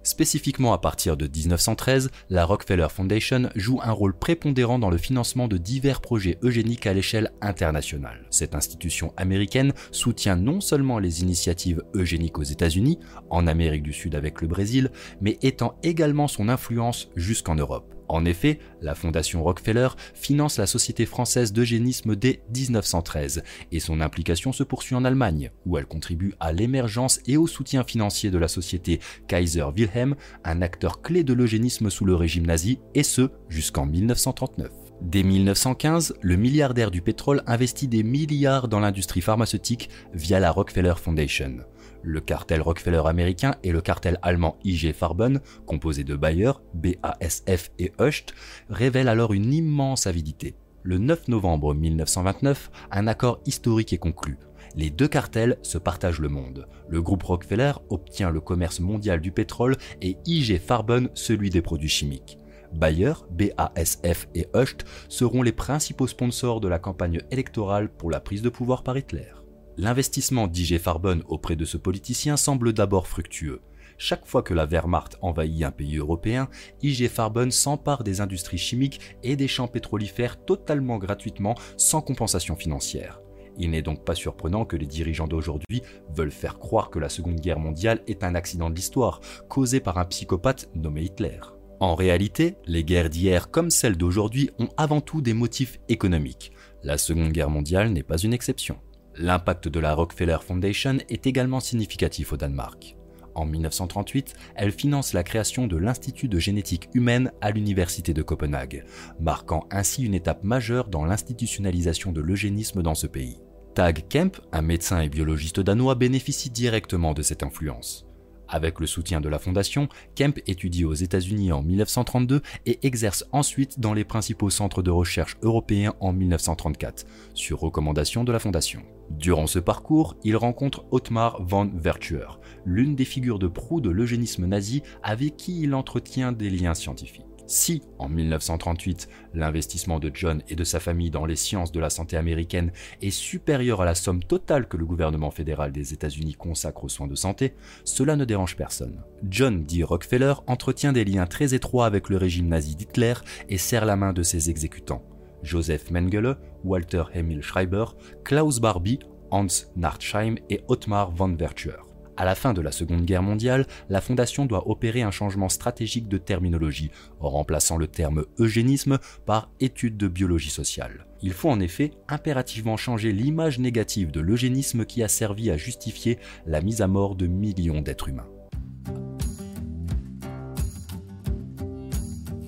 Spécifiquement 0.04 0.74
à 0.74 0.78
partir 0.78 1.18
de 1.18 1.28
1913, 1.28 2.10
la 2.30 2.46
Rockefeller 2.46 2.88
Foundation 2.90 3.50
joue 3.56 3.80
un 3.84 3.92
rôle 3.92 4.18
prépondérant 4.18 4.80
dans 4.80 4.90
le 4.90 4.98
financement 4.98 5.48
de 5.48 5.58
divers 5.58 6.00
projets 6.00 6.38
eugéniques 6.42 6.88
à 6.88 6.94
l'échelle 6.94 7.32
internationale. 7.42 8.26
Cette 8.30 8.56
institution 8.56 9.14
américaine 9.18 9.74
soutient 9.92 10.38
non 10.38 10.62
seulement 10.62 11.00
les 11.00 11.22
initiatives 11.22 11.84
eugéniques 11.96 12.40
aux 12.40 12.44
États-Unis, 12.44 13.00
en 13.30 13.46
Amérique 13.46 13.84
du 13.84 13.94
Sud 13.94 14.16
avec 14.16 14.42
le 14.42 14.48
Brésil, 14.48 14.90
mais 15.20 15.38
étend 15.42 15.76
également 15.84 16.28
son 16.28 16.48
influence 16.48 17.10
jusqu'en 17.16 17.56
Europe. 17.56 17.99
En 18.10 18.26
effet, 18.26 18.58
la 18.82 18.96
Fondation 18.96 19.44
Rockefeller 19.44 19.90
finance 20.16 20.58
la 20.58 20.66
Société 20.66 21.06
française 21.06 21.54
d'eugénisme 21.54 22.16
dès 22.16 22.42
1913 22.56 23.44
et 23.72 23.80
son 23.80 24.02
implication 24.02 24.52
se 24.52 24.64
poursuit 24.64 24.96
en 24.96 25.06
Allemagne, 25.06 25.52
où 25.68 25.78
elle 25.78 25.86
contribue 25.86 26.34
à 26.40 26.52
l'émergence 26.52 27.20
et 27.28 27.38
au 27.38 27.46
soutien 27.46 27.84
financier 27.84 28.32
de 28.32 28.40
la 28.40 28.48
société 28.48 29.00
Kaiser 29.28 29.66
Wilhelm, 29.76 30.16
un 30.44 30.64
acteur 30.64 31.04
clé 31.04 31.24
de 31.24 31.34
l'eugénisme 31.34 31.92
sous 31.92 32.04
le 32.04 32.16
régime 32.16 32.48
nazi, 32.48 32.80
et 32.96 33.04
ce 33.04 33.30
jusqu'en 33.48 33.86
1939. 33.86 34.72
Dès 35.02 35.24
1915, 35.24 36.16
le 36.22 36.36
milliardaire 36.36 36.92
du 36.92 37.02
pétrole 37.02 37.44
investit 37.46 37.88
des 37.88 38.04
milliards 38.04 38.68
dans 38.68 38.80
l'industrie 38.80 39.22
pharmaceutique 39.22 39.90
via 40.14 40.40
la 40.40 40.52
Rockefeller 40.52 40.96
Foundation. 40.98 41.60
Le 42.02 42.22
cartel 42.22 42.62
Rockefeller 42.62 43.02
américain 43.06 43.56
et 43.64 43.72
le 43.72 43.82
cartel 43.82 44.20
allemand 44.22 44.58
IG 44.64 44.94
Farben, 44.94 45.42
composé 45.66 46.04
de 46.04 46.16
Bayer, 46.16 46.52
BASF 46.74 47.72
et 47.78 47.92
Hoechst, 48.00 48.34
révèlent 48.70 49.10
alors 49.10 49.34
une 49.34 49.54
immense 49.54 50.08
avidité. 50.08 50.56
Le 50.84 50.98
9 50.98 51.28
novembre 51.28 51.74
1929, 51.74 52.72
un 52.92 53.08
accord 53.08 53.42
historique 53.46 53.92
est 53.92 53.98
conclu. 53.98 54.38
Les 54.76 54.90
deux 54.90 55.08
cartels 55.08 55.58
se 55.62 55.78
partagent 55.78 56.22
le 56.22 56.30
monde. 56.30 56.68
Le 56.88 57.02
groupe 57.02 57.24
Rockefeller 57.24 57.74
obtient 57.90 58.30
le 58.30 58.40
commerce 58.40 58.80
mondial 58.80 59.20
du 59.20 59.32
pétrole 59.32 59.76
et 60.02 60.18
IG 60.26 60.60
Farben 60.60 61.10
celui 61.16 61.50
des 61.50 61.62
produits 61.62 61.90
chimiques. 61.90 62.38
Bayer, 62.72 63.14
BASF 63.32 64.28
et 64.36 64.48
Hoechst 64.54 64.86
seront 65.10 65.42
les 65.42 65.52
principaux 65.52 66.08
sponsors 66.08 66.62
de 66.62 66.68
la 66.68 66.80
campagne 66.80 67.20
électorale 67.32 67.90
pour 67.90 68.12
la 68.12 68.20
prise 68.20 68.42
de 68.42 68.50
pouvoir 68.50 68.84
par 68.84 68.98
Hitler. 68.98 69.39
L'investissement 69.82 70.48
d'IG 70.48 70.78
Farben 70.78 71.24
auprès 71.30 71.56
de 71.56 71.64
ce 71.64 71.78
politicien 71.78 72.36
semble 72.36 72.74
d'abord 72.74 73.08
fructueux. 73.08 73.62
Chaque 73.98 74.26
fois 74.26 74.44
que 74.44 74.54
la 74.54 74.66
Wehrmacht 74.66 75.18
envahit 75.22 75.64
un 75.64 75.72
pays 75.72 75.96
européen, 75.96 76.50
IG 76.84 77.08
Farben 77.08 77.50
s'empare 77.50 78.04
des 78.04 78.20
industries 78.20 78.58
chimiques 78.58 79.00
et 79.24 79.38
des 79.38 79.48
champs 79.48 79.70
pétrolifères 79.70 80.44
totalement 80.44 80.98
gratuitement 80.98 81.56
sans 81.78 82.02
compensation 82.02 82.58
financière. 82.58 83.22
Il 83.58 83.70
n'est 83.70 83.82
donc 83.82 84.04
pas 84.04 84.16
surprenant 84.16 84.66
que 84.66 84.76
les 84.76 84.86
dirigeants 84.86 85.30
d'aujourd'hui 85.30 85.82
veulent 86.14 86.30
faire 86.30 86.60
croire 86.60 86.90
que 86.90 87.00
la 87.00 87.08
Seconde 87.08 87.40
Guerre 87.40 87.60
mondiale 87.60 88.02
est 88.06 88.26
un 88.26 88.36
accident 88.36 88.70
de 88.70 88.76
l'histoire, 88.76 89.22
causé 89.48 89.80
par 89.80 89.98
un 89.98 90.04
psychopathe 90.04 90.70
nommé 90.76 91.04
Hitler. 91.04 91.40
En 91.80 91.96
réalité, 91.96 92.58
les 92.66 92.84
guerres 92.84 93.10
d'hier 93.10 93.50
comme 93.50 93.72
celles 93.72 93.96
d'aujourd'hui 93.96 94.50
ont 94.60 94.68
avant 94.76 95.00
tout 95.00 95.22
des 95.22 95.34
motifs 95.34 95.80
économiques. 95.88 96.52
La 96.84 96.98
Seconde 96.98 97.32
Guerre 97.32 97.50
mondiale 97.50 97.94
n'est 97.94 98.04
pas 98.04 98.18
une 98.18 98.34
exception. 98.34 98.78
L'impact 99.22 99.68
de 99.68 99.82
la 99.82 99.96
Rockefeller 99.96 100.38
Foundation 100.42 101.00
est 101.10 101.28
également 101.28 101.60
significatif 101.60 102.32
au 102.32 102.38
Danemark. 102.38 102.96
En 103.36 103.46
1938, 103.46 104.34
elle 104.56 104.72
finance 104.72 105.12
la 105.12 105.24
création 105.24 105.68
de 105.68 105.76
l'Institut 105.76 106.30
de 106.30 106.40
génétique 106.40 106.88
humaine 106.94 107.34
à 107.42 107.52
l'Université 107.52 108.14
de 108.14 108.22
Copenhague, 108.22 108.86
marquant 109.20 109.68
ainsi 109.72 110.06
une 110.06 110.14
étape 110.14 110.46
majeure 110.46 110.88
dans 110.88 111.04
l'institutionnalisation 111.04 112.14
de 112.14 112.22
l'eugénisme 112.22 112.82
dans 112.82 112.96
ce 112.96 113.08
pays. 113.08 113.42
Tag 113.76 114.06
Kemp, 114.08 114.38
un 114.54 114.62
médecin 114.62 115.02
et 115.02 115.10
biologiste 115.10 115.60
danois, 115.60 115.96
bénéficie 115.96 116.50
directement 116.50 117.14
de 117.14 117.22
cette 117.22 117.44
influence. 117.44 118.09
Avec 118.50 118.80
le 118.80 118.88
soutien 118.88 119.22
de 119.22 119.30
la 119.30 119.38
fondation, 119.38 119.88
Kemp 120.16 120.40
étudie 120.48 120.84
aux 120.84 120.94
États-Unis 120.94 121.52
en 121.52 121.62
1932 121.62 122.42
et 122.66 122.80
exerce 122.86 123.26
ensuite 123.32 123.80
dans 123.80 123.94
les 123.94 124.04
principaux 124.04 124.50
centres 124.50 124.82
de 124.82 124.90
recherche 124.90 125.38
européens 125.44 125.94
en 126.00 126.14
1934, 126.14 127.06
sur 127.36 127.60
recommandation 127.60 128.24
de 128.24 128.32
la 128.32 128.40
fondation. 128.40 128.82
Durant 129.12 129.48
ce 129.48 129.60
parcours, 129.60 130.18
il 130.24 130.36
rencontre 130.36 130.86
Otmar 130.92 131.44
von 131.44 131.70
Vertuer, 131.76 132.40
l'une 132.66 132.96
des 132.96 133.06
figures 133.06 133.40
de 133.40 133.48
proue 133.48 133.82
de 133.82 133.90
l'eugénisme 133.90 134.46
nazi 134.46 134.82
avec 135.04 135.38
qui 135.38 135.62
il 135.62 135.76
entretient 135.76 136.32
des 136.32 136.50
liens 136.50 136.74
scientifiques. 136.74 137.29
Si, 137.50 137.82
en 137.98 138.10
1938, 138.10 139.10
l'investissement 139.34 139.98
de 139.98 140.12
John 140.14 140.44
et 140.50 140.56
de 140.56 140.64
sa 140.64 140.80
famille 140.80 141.10
dans 141.10 141.26
les 141.26 141.36
sciences 141.36 141.72
de 141.72 141.80
la 141.80 141.90
santé 141.90 142.16
américaine 142.16 142.72
est 143.02 143.10
supérieur 143.10 143.82
à 143.82 143.86
la 143.86 143.96
somme 143.96 144.24
totale 144.24 144.68
que 144.68 144.78
le 144.78 144.86
gouvernement 144.86 145.32
fédéral 145.32 145.72
des 145.72 145.92
États-Unis 145.92 146.36
consacre 146.36 146.84
aux 146.84 146.90
soins 146.90 147.08
de 147.08 147.16
santé, 147.16 147.56
cela 147.86 148.16
ne 148.16 148.24
dérange 148.24 148.56
personne. 148.56 149.02
John 149.28 149.64
D. 149.64 149.82
Rockefeller 149.82 150.36
entretient 150.46 150.94
des 150.94 151.06
liens 151.06 151.26
très 151.26 151.56
étroits 151.56 151.88
avec 151.88 152.10
le 152.10 152.18
régime 152.18 152.50
nazi 152.50 152.76
d'Hitler 152.76 153.16
et 153.50 153.58
serre 153.58 153.86
la 153.86 153.96
main 153.96 154.14
de 154.14 154.22
ses 154.22 154.52
exécutants. 154.52 155.02
Joseph 155.42 155.90
Mengele, 155.90 156.38
Walter 156.64 157.06
Emil 157.16 157.42
Schreiber, 157.42 157.86
Klaus 158.24 158.60
Barbie, 158.60 159.00
Hans 159.32 159.66
Nartsheim 159.76 160.36
et 160.52 160.62
Ottmar 160.68 161.10
von 161.10 161.36
Vertuer. 161.36 161.89
À 162.20 162.26
la 162.26 162.36
fin 162.36 162.54
de 162.54 162.60
la 162.60 162.74
Seconde 162.74 163.06
Guerre 163.06 163.24
mondiale, 163.24 163.66
la 163.88 164.02
Fondation 164.02 164.46
doit 164.46 164.70
opérer 164.70 165.04
un 165.04 165.10
changement 165.10 165.48
stratégique 165.48 166.10
de 166.10 166.18
terminologie, 166.18 166.92
en 167.22 167.30
remplaçant 167.30 167.78
le 167.78 167.88
terme 167.88 168.26
eugénisme 168.40 169.00
par 169.26 169.50
étude 169.62 169.96
de 169.96 170.10
biologie 170.10 170.50
sociale. 170.50 171.06
Il 171.22 171.32
faut 171.32 171.50
en 171.50 171.62
effet 171.62 171.92
impérativement 172.10 172.76
changer 172.76 173.14
l'image 173.14 173.58
négative 173.58 174.12
de 174.12 174.20
l'eugénisme 174.20 174.84
qui 174.84 175.02
a 175.02 175.08
servi 175.08 175.50
à 175.50 175.56
justifier 175.56 176.20
la 176.46 176.60
mise 176.60 176.82
à 176.82 176.88
mort 176.88 177.16
de 177.16 177.26
millions 177.26 177.80
d'êtres 177.80 178.10
humains. 178.10 178.28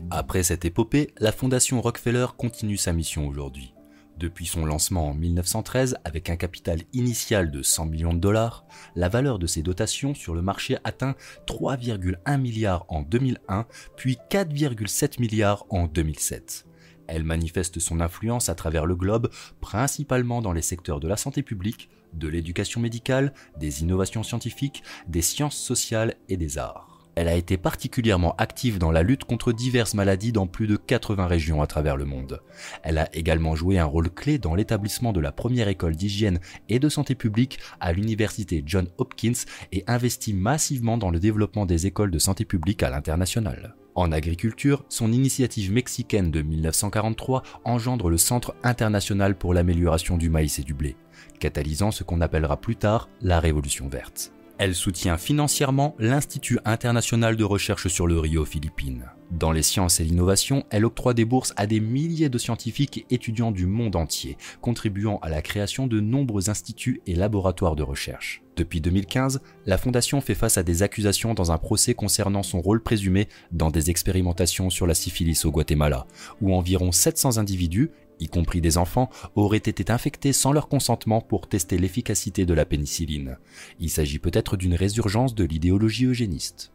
Après 0.09 0.43
cette 0.43 0.65
épopée, 0.65 1.13
la 1.17 1.31
Fondation 1.31 1.79
Rockefeller 1.79 2.27
continue 2.37 2.75
sa 2.75 2.91
mission 2.91 3.25
aujourd'hui. 3.25 3.73
Depuis 4.21 4.45
son 4.45 4.67
lancement 4.67 5.09
en 5.09 5.13
1913 5.15 5.97
avec 6.05 6.29
un 6.29 6.35
capital 6.35 6.83
initial 6.93 7.49
de 7.49 7.63
100 7.63 7.87
millions 7.87 8.13
de 8.13 8.19
dollars, 8.19 8.67
la 8.95 9.09
valeur 9.09 9.39
de 9.39 9.47
ses 9.47 9.63
dotations 9.63 10.13
sur 10.13 10.35
le 10.35 10.43
marché 10.43 10.77
atteint 10.83 11.15
3,1 11.47 12.39
milliards 12.39 12.85
en 12.87 13.01
2001 13.01 13.65
puis 13.97 14.19
4,7 14.29 15.19
milliards 15.19 15.65
en 15.71 15.87
2007. 15.87 16.67
Elle 17.07 17.23
manifeste 17.23 17.79
son 17.79 17.99
influence 17.99 18.47
à 18.47 18.53
travers 18.53 18.85
le 18.85 18.95
globe, 18.95 19.31
principalement 19.59 20.43
dans 20.43 20.53
les 20.53 20.61
secteurs 20.61 20.99
de 20.99 21.07
la 21.07 21.17
santé 21.17 21.41
publique, 21.41 21.89
de 22.13 22.27
l'éducation 22.27 22.79
médicale, 22.79 23.33
des 23.57 23.81
innovations 23.81 24.21
scientifiques, 24.21 24.83
des 25.07 25.23
sciences 25.23 25.57
sociales 25.57 26.13
et 26.29 26.37
des 26.37 26.59
arts. 26.59 26.90
Elle 27.15 27.27
a 27.27 27.35
été 27.35 27.57
particulièrement 27.57 28.35
active 28.37 28.77
dans 28.77 28.91
la 28.91 29.03
lutte 29.03 29.25
contre 29.25 29.51
diverses 29.51 29.93
maladies 29.93 30.31
dans 30.31 30.47
plus 30.47 30.67
de 30.67 30.77
80 30.77 31.27
régions 31.27 31.61
à 31.61 31.67
travers 31.67 31.97
le 31.97 32.05
monde. 32.05 32.41
Elle 32.83 32.97
a 32.97 33.13
également 33.15 33.55
joué 33.55 33.77
un 33.77 33.85
rôle 33.85 34.09
clé 34.09 34.37
dans 34.37 34.55
l'établissement 34.55 35.11
de 35.11 35.19
la 35.19 35.31
première 35.31 35.67
école 35.67 35.95
d'hygiène 35.95 36.39
et 36.69 36.79
de 36.79 36.89
santé 36.89 37.15
publique 37.15 37.59
à 37.79 37.91
l'université 37.91 38.63
John 38.65 38.87
Hopkins 38.97 39.45
et 39.71 39.83
investi 39.87 40.33
massivement 40.33 40.97
dans 40.97 41.11
le 41.11 41.19
développement 41.19 41.65
des 41.65 41.85
écoles 41.85 42.11
de 42.11 42.19
santé 42.19 42.45
publique 42.45 42.83
à 42.83 42.89
l'international. 42.89 43.75
En 43.93 44.13
agriculture, 44.13 44.85
son 44.87 45.11
initiative 45.11 45.71
mexicaine 45.71 46.31
de 46.31 46.41
1943 46.41 47.43
engendre 47.65 48.09
le 48.09 48.17
Centre 48.17 48.55
international 48.63 49.37
pour 49.37 49.53
l'amélioration 49.53 50.17
du 50.17 50.29
maïs 50.29 50.59
et 50.59 50.63
du 50.63 50.73
blé, 50.73 50.95
catalysant 51.39 51.91
ce 51.91 52.05
qu'on 52.05 52.21
appellera 52.21 52.55
plus 52.55 52.77
tard 52.77 53.09
la 53.21 53.41
Révolution 53.41 53.89
verte. 53.89 54.31
Elle 54.63 54.75
soutient 54.75 55.17
financièrement 55.17 55.95
l'Institut 55.97 56.59
international 56.65 57.35
de 57.35 57.43
recherche 57.43 57.87
sur 57.87 58.05
le 58.05 58.19
riz 58.19 58.37
aux 58.37 58.45
Philippines. 58.45 59.05
Dans 59.31 59.51
les 59.51 59.63
sciences 59.63 59.99
et 59.99 60.03
l'innovation, 60.03 60.65
elle 60.69 60.85
octroie 60.85 61.15
des 61.15 61.25
bourses 61.25 61.51
à 61.55 61.65
des 61.65 61.79
milliers 61.79 62.29
de 62.29 62.37
scientifiques 62.37 62.99
et 62.99 63.15
étudiants 63.15 63.49
du 63.49 63.65
monde 63.65 63.95
entier, 63.95 64.37
contribuant 64.61 65.17
à 65.23 65.29
la 65.29 65.41
création 65.41 65.87
de 65.87 65.99
nombreux 65.99 66.51
instituts 66.51 67.01
et 67.07 67.15
laboratoires 67.15 67.75
de 67.75 67.81
recherche. 67.81 68.43
Depuis 68.55 68.81
2015, 68.81 69.41
la 69.65 69.79
Fondation 69.79 70.21
fait 70.21 70.35
face 70.35 70.59
à 70.59 70.63
des 70.63 70.83
accusations 70.83 71.33
dans 71.33 71.51
un 71.51 71.57
procès 71.57 71.95
concernant 71.95 72.43
son 72.43 72.61
rôle 72.61 72.83
présumé 72.83 73.29
dans 73.51 73.71
des 73.71 73.89
expérimentations 73.89 74.69
sur 74.69 74.85
la 74.85 74.93
syphilis 74.93 75.43
au 75.43 75.49
Guatemala, 75.51 76.05
où 76.41 76.53
environ 76.53 76.91
700 76.91 77.37
individus, 77.37 77.89
y 78.21 78.27
compris 78.27 78.61
des 78.61 78.77
enfants, 78.77 79.09
auraient 79.35 79.57
été 79.57 79.91
infectés 79.91 80.31
sans 80.31 80.53
leur 80.53 80.69
consentement 80.69 81.19
pour 81.19 81.49
tester 81.49 81.77
l'efficacité 81.77 82.45
de 82.45 82.53
la 82.53 82.65
pénicilline. 82.65 83.37
Il 83.79 83.89
s'agit 83.89 84.19
peut-être 84.19 84.55
d'une 84.55 84.75
résurgence 84.75 85.35
de 85.35 85.43
l'idéologie 85.43 86.05
eugéniste. 86.05 86.71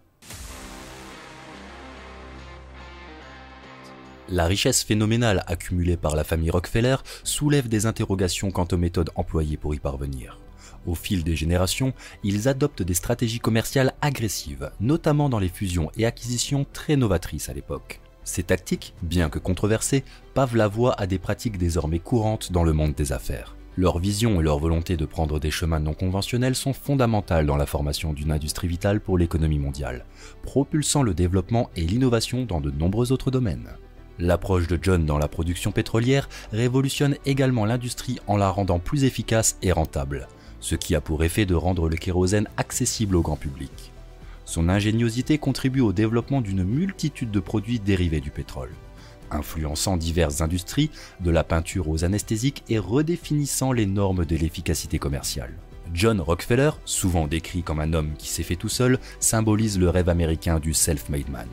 La 4.29 4.47
richesse 4.47 4.83
phénoménale 4.83 5.45
accumulée 5.47 5.97
par 5.97 6.17
la 6.17 6.25
famille 6.25 6.51
Rockefeller 6.51 6.97
soulève 7.23 7.69
des 7.69 7.87
interrogations 7.87 8.51
quant 8.51 8.67
aux 8.73 8.77
méthodes 8.77 9.11
employées 9.15 9.57
pour 9.57 9.73
y 9.75 9.79
parvenir. 9.79 10.41
Au 10.85 10.97
fil 10.97 11.23
des 11.23 11.37
générations, 11.37 11.93
ils 12.25 12.49
adoptent 12.49 12.83
des 12.83 12.95
stratégies 12.95 13.39
commerciales 13.39 13.95
agressives, 14.01 14.71
notamment 14.81 15.29
dans 15.29 15.39
les 15.39 15.49
fusions 15.49 15.93
et 15.97 16.07
acquisitions 16.07 16.67
très 16.73 16.97
novatrices 16.97 17.49
à 17.49 17.55
l'époque. 17.55 18.01
Ces 18.27 18.43
tactiques, 18.43 18.93
bien 19.03 19.31
que 19.31 19.39
controversées, 19.39 20.05
pavent 20.35 20.57
la 20.57 20.67
voie 20.67 21.01
à 21.01 21.07
des 21.07 21.19
pratiques 21.19 21.59
désormais 21.59 22.01
courantes 22.01 22.51
dans 22.51 22.65
le 22.65 22.73
monde 22.73 22.93
des 22.93 23.12
affaires. 23.12 23.57
Leur 23.77 24.01
vision 24.01 24.41
et 24.41 24.43
leur 24.43 24.59
volonté 24.59 24.97
de 24.97 25.07
prendre 25.07 25.39
des 25.39 25.53
chemins 25.53 25.79
non 25.79 25.95
conventionnels 25.95 26.57
sont 26.57 26.73
fondamentales 26.73 27.47
dans 27.47 27.57
la 27.57 27.67
formation 27.67 28.12
d'une 28.12 28.33
industrie 28.33 28.67
vitale 28.67 29.01
pour 29.01 29.17
l'économie 29.17 29.61
mondiale, 29.61 30.05
propulsant 30.43 31.03
le 31.03 31.15
développement 31.15 31.71
et 31.77 31.83
l'innovation 31.83 32.45
dans 32.45 32.61
de 32.61 32.71
nombreux 32.73 33.12
autres 33.12 33.31
domaines. 33.31 33.69
L'approche 34.19 34.67
de 34.67 34.79
John 34.83 35.07
dans 35.07 35.19
la 35.19 35.29
production 35.29 35.71
pétrolière 35.71 36.29
révolutionne 36.53 37.17
également 37.27 37.65
l'industrie 37.65 38.19
en 38.27 38.37
la 38.37 38.51
rendant 38.51 38.81
plus 38.81 39.05
efficace 39.05 39.57
et 39.62 39.71
rentable, 39.71 40.27
ce 40.59 40.75
qui 40.75 40.97
a 40.97 41.01
pour 41.01 41.23
effet 41.23 41.47
de 41.47 41.55
rendre 41.55 41.89
le 41.89 41.97
kérosène 41.97 42.49
accessible 42.57 43.15
au 43.15 43.23
grand 43.23 43.37
public. 43.37 43.93
Son 44.47 44.69
ingéniosité 44.69 45.39
contribue 45.39 45.81
au 45.81 45.93
développement 45.93 46.41
d'une 46.41 46.63
multitude 46.63 47.33
de 47.33 47.41
produits 47.41 47.81
dérivés 47.81 48.21
du 48.21 48.31
pétrole, 48.31 48.71
influençant 49.33 49.97
diverses 49.97 50.41
industries, 50.41 50.91
de 51.21 51.33
la 51.33 51.43
peinture 51.43 51.89
aux 51.89 52.05
anesthésiques 52.05 52.63
et 52.69 52.79
redéfinissant 52.79 53.73
les 53.73 53.87
normes 53.87 54.25
de 54.25 54.37
l'efficacité 54.37 55.01
commerciale. 55.01 55.53
John 55.93 56.21
Rockefeller, 56.21 56.71
souvent 56.85 57.27
décrit 57.27 57.65
comme 57.65 57.81
un 57.81 57.93
homme 57.93 58.15
qui 58.19 58.29
s'est 58.29 58.45
fait 58.45 58.57
tout 58.57 58.69
seul, 58.69 59.01
symbolise 59.19 59.81
le 59.81 59.91
rêve 59.91 60.09
américain 60.09 60.61
du 60.61 60.75
self-made 60.75 61.29
man. 61.29 61.49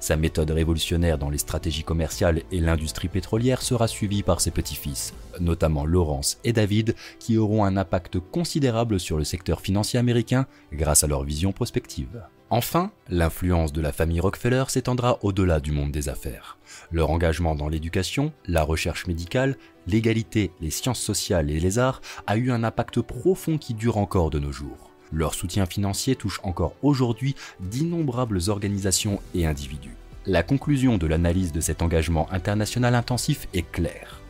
Sa 0.00 0.16
méthode 0.16 0.50
révolutionnaire 0.50 1.18
dans 1.18 1.30
les 1.30 1.38
stratégies 1.38 1.84
commerciales 1.84 2.42
et 2.52 2.60
l'industrie 2.60 3.08
pétrolière 3.08 3.62
sera 3.62 3.88
suivie 3.88 4.22
par 4.22 4.40
ses 4.40 4.50
petits-fils, 4.50 5.14
notamment 5.40 5.84
Lawrence 5.84 6.38
et 6.44 6.52
David, 6.52 6.94
qui 7.18 7.38
auront 7.38 7.64
un 7.64 7.76
impact 7.76 8.18
considérable 8.18 9.00
sur 9.00 9.18
le 9.18 9.24
secteur 9.24 9.60
financier 9.60 9.98
américain 9.98 10.46
grâce 10.72 11.04
à 11.04 11.06
leur 11.06 11.24
vision 11.24 11.52
prospective. 11.52 12.22
Enfin, 12.48 12.92
l'influence 13.08 13.72
de 13.72 13.80
la 13.80 13.90
famille 13.90 14.20
Rockefeller 14.20 14.64
s'étendra 14.68 15.18
au-delà 15.22 15.58
du 15.58 15.72
monde 15.72 15.90
des 15.90 16.08
affaires. 16.08 16.58
Leur 16.92 17.10
engagement 17.10 17.56
dans 17.56 17.68
l'éducation, 17.68 18.32
la 18.46 18.62
recherche 18.62 19.08
médicale, 19.08 19.56
l'égalité, 19.88 20.52
les 20.60 20.70
sciences 20.70 21.00
sociales 21.00 21.50
et 21.50 21.58
les 21.58 21.80
arts 21.80 22.00
a 22.28 22.36
eu 22.36 22.52
un 22.52 22.62
impact 22.62 23.00
profond 23.00 23.58
qui 23.58 23.74
dure 23.74 23.96
encore 23.96 24.30
de 24.30 24.38
nos 24.38 24.52
jours. 24.52 24.92
Leur 25.12 25.34
soutien 25.34 25.66
financier 25.66 26.16
touche 26.16 26.40
encore 26.42 26.74
aujourd'hui 26.82 27.34
d'innombrables 27.60 28.40
organisations 28.48 29.20
et 29.34 29.46
individus. 29.46 29.96
La 30.26 30.42
conclusion 30.42 30.98
de 30.98 31.06
l'analyse 31.06 31.52
de 31.52 31.60
cet 31.60 31.82
engagement 31.82 32.30
international 32.32 32.94
intensif 32.94 33.46
est 33.54 33.70
claire. 33.70 34.20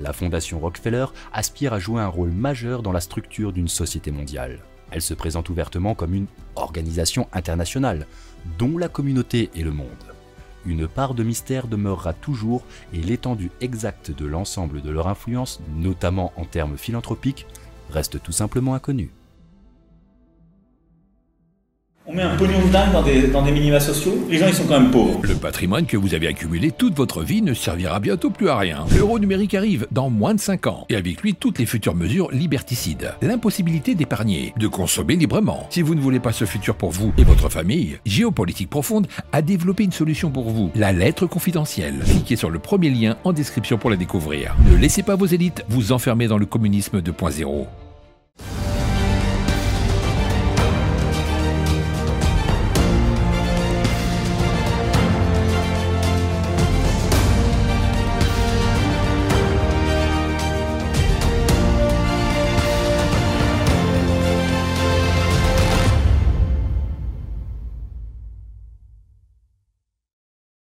La 0.00 0.14
Fondation 0.14 0.58
Rockefeller 0.58 1.06
aspire 1.32 1.74
à 1.74 1.78
jouer 1.78 2.00
un 2.00 2.08
rôle 2.08 2.30
majeur 2.30 2.82
dans 2.82 2.92
la 2.92 3.00
structure 3.00 3.52
d'une 3.52 3.68
société 3.68 4.10
mondiale. 4.10 4.60
Elle 4.90 5.02
se 5.02 5.14
présente 5.14 5.50
ouvertement 5.50 5.94
comme 5.94 6.14
une 6.14 6.26
organisation 6.54 7.28
internationale, 7.32 8.06
dont 8.58 8.78
la 8.78 8.88
communauté 8.88 9.50
est 9.54 9.62
le 9.62 9.70
monde. 9.72 9.88
Une 10.64 10.86
part 10.86 11.14
de 11.14 11.22
mystère 11.22 11.66
demeurera 11.66 12.12
toujours 12.12 12.64
et 12.94 13.00
l'étendue 13.00 13.50
exacte 13.60 14.10
de 14.10 14.26
l'ensemble 14.26 14.80
de 14.80 14.90
leur 14.90 15.08
influence, 15.08 15.60
notamment 15.76 16.32
en 16.36 16.44
termes 16.44 16.78
philanthropiques, 16.78 17.46
reste 17.90 18.22
tout 18.22 18.32
simplement 18.32 18.74
inconnue. 18.74 19.10
On 22.04 22.14
met 22.14 22.22
un 22.22 22.34
pognon 22.34 22.66
de 22.66 22.72
dingue 22.72 22.90
dans 22.92 23.02
des, 23.02 23.28
dans 23.28 23.42
des 23.42 23.52
minima 23.52 23.78
sociaux, 23.78 24.26
les 24.28 24.36
gens 24.36 24.48
ils 24.48 24.54
sont 24.54 24.64
quand 24.64 24.80
même 24.80 24.90
pauvres. 24.90 25.20
Le 25.22 25.36
patrimoine 25.36 25.86
que 25.86 25.96
vous 25.96 26.14
avez 26.14 26.26
accumulé 26.26 26.72
toute 26.72 26.96
votre 26.96 27.22
vie 27.22 27.42
ne 27.42 27.54
servira 27.54 28.00
bientôt 28.00 28.28
plus 28.28 28.48
à 28.48 28.58
rien. 28.58 28.84
L'euro 28.96 29.20
numérique 29.20 29.54
arrive 29.54 29.86
dans 29.92 30.10
moins 30.10 30.34
de 30.34 30.40
5 30.40 30.66
ans, 30.66 30.84
et 30.88 30.96
avec 30.96 31.22
lui 31.22 31.36
toutes 31.36 31.60
les 31.60 31.66
futures 31.66 31.94
mesures 31.94 32.32
liberticides. 32.32 33.14
L'impossibilité 33.22 33.94
d'épargner, 33.94 34.52
de 34.56 34.66
consommer 34.66 35.14
librement. 35.14 35.68
Si 35.70 35.80
vous 35.80 35.94
ne 35.94 36.00
voulez 36.00 36.18
pas 36.18 36.32
ce 36.32 36.44
futur 36.44 36.74
pour 36.74 36.90
vous 36.90 37.12
et 37.18 37.24
votre 37.24 37.48
famille, 37.48 37.98
Géopolitique 38.04 38.68
Profonde 38.68 39.06
a 39.30 39.40
développé 39.40 39.84
une 39.84 39.92
solution 39.92 40.28
pour 40.28 40.50
vous, 40.50 40.72
la 40.74 40.90
lettre 40.90 41.28
confidentielle. 41.28 42.00
Cliquez 42.04 42.34
sur 42.34 42.50
le 42.50 42.58
premier 42.58 42.90
lien 42.90 43.16
en 43.22 43.32
description 43.32 43.78
pour 43.78 43.90
la 43.90 43.96
découvrir. 43.96 44.56
Ne 44.68 44.76
laissez 44.76 45.04
pas 45.04 45.14
vos 45.14 45.26
élites 45.26 45.64
vous 45.68 45.92
enfermer 45.92 46.26
dans 46.26 46.38
le 46.38 46.46
communisme 46.46 46.98
2.0. 46.98 47.66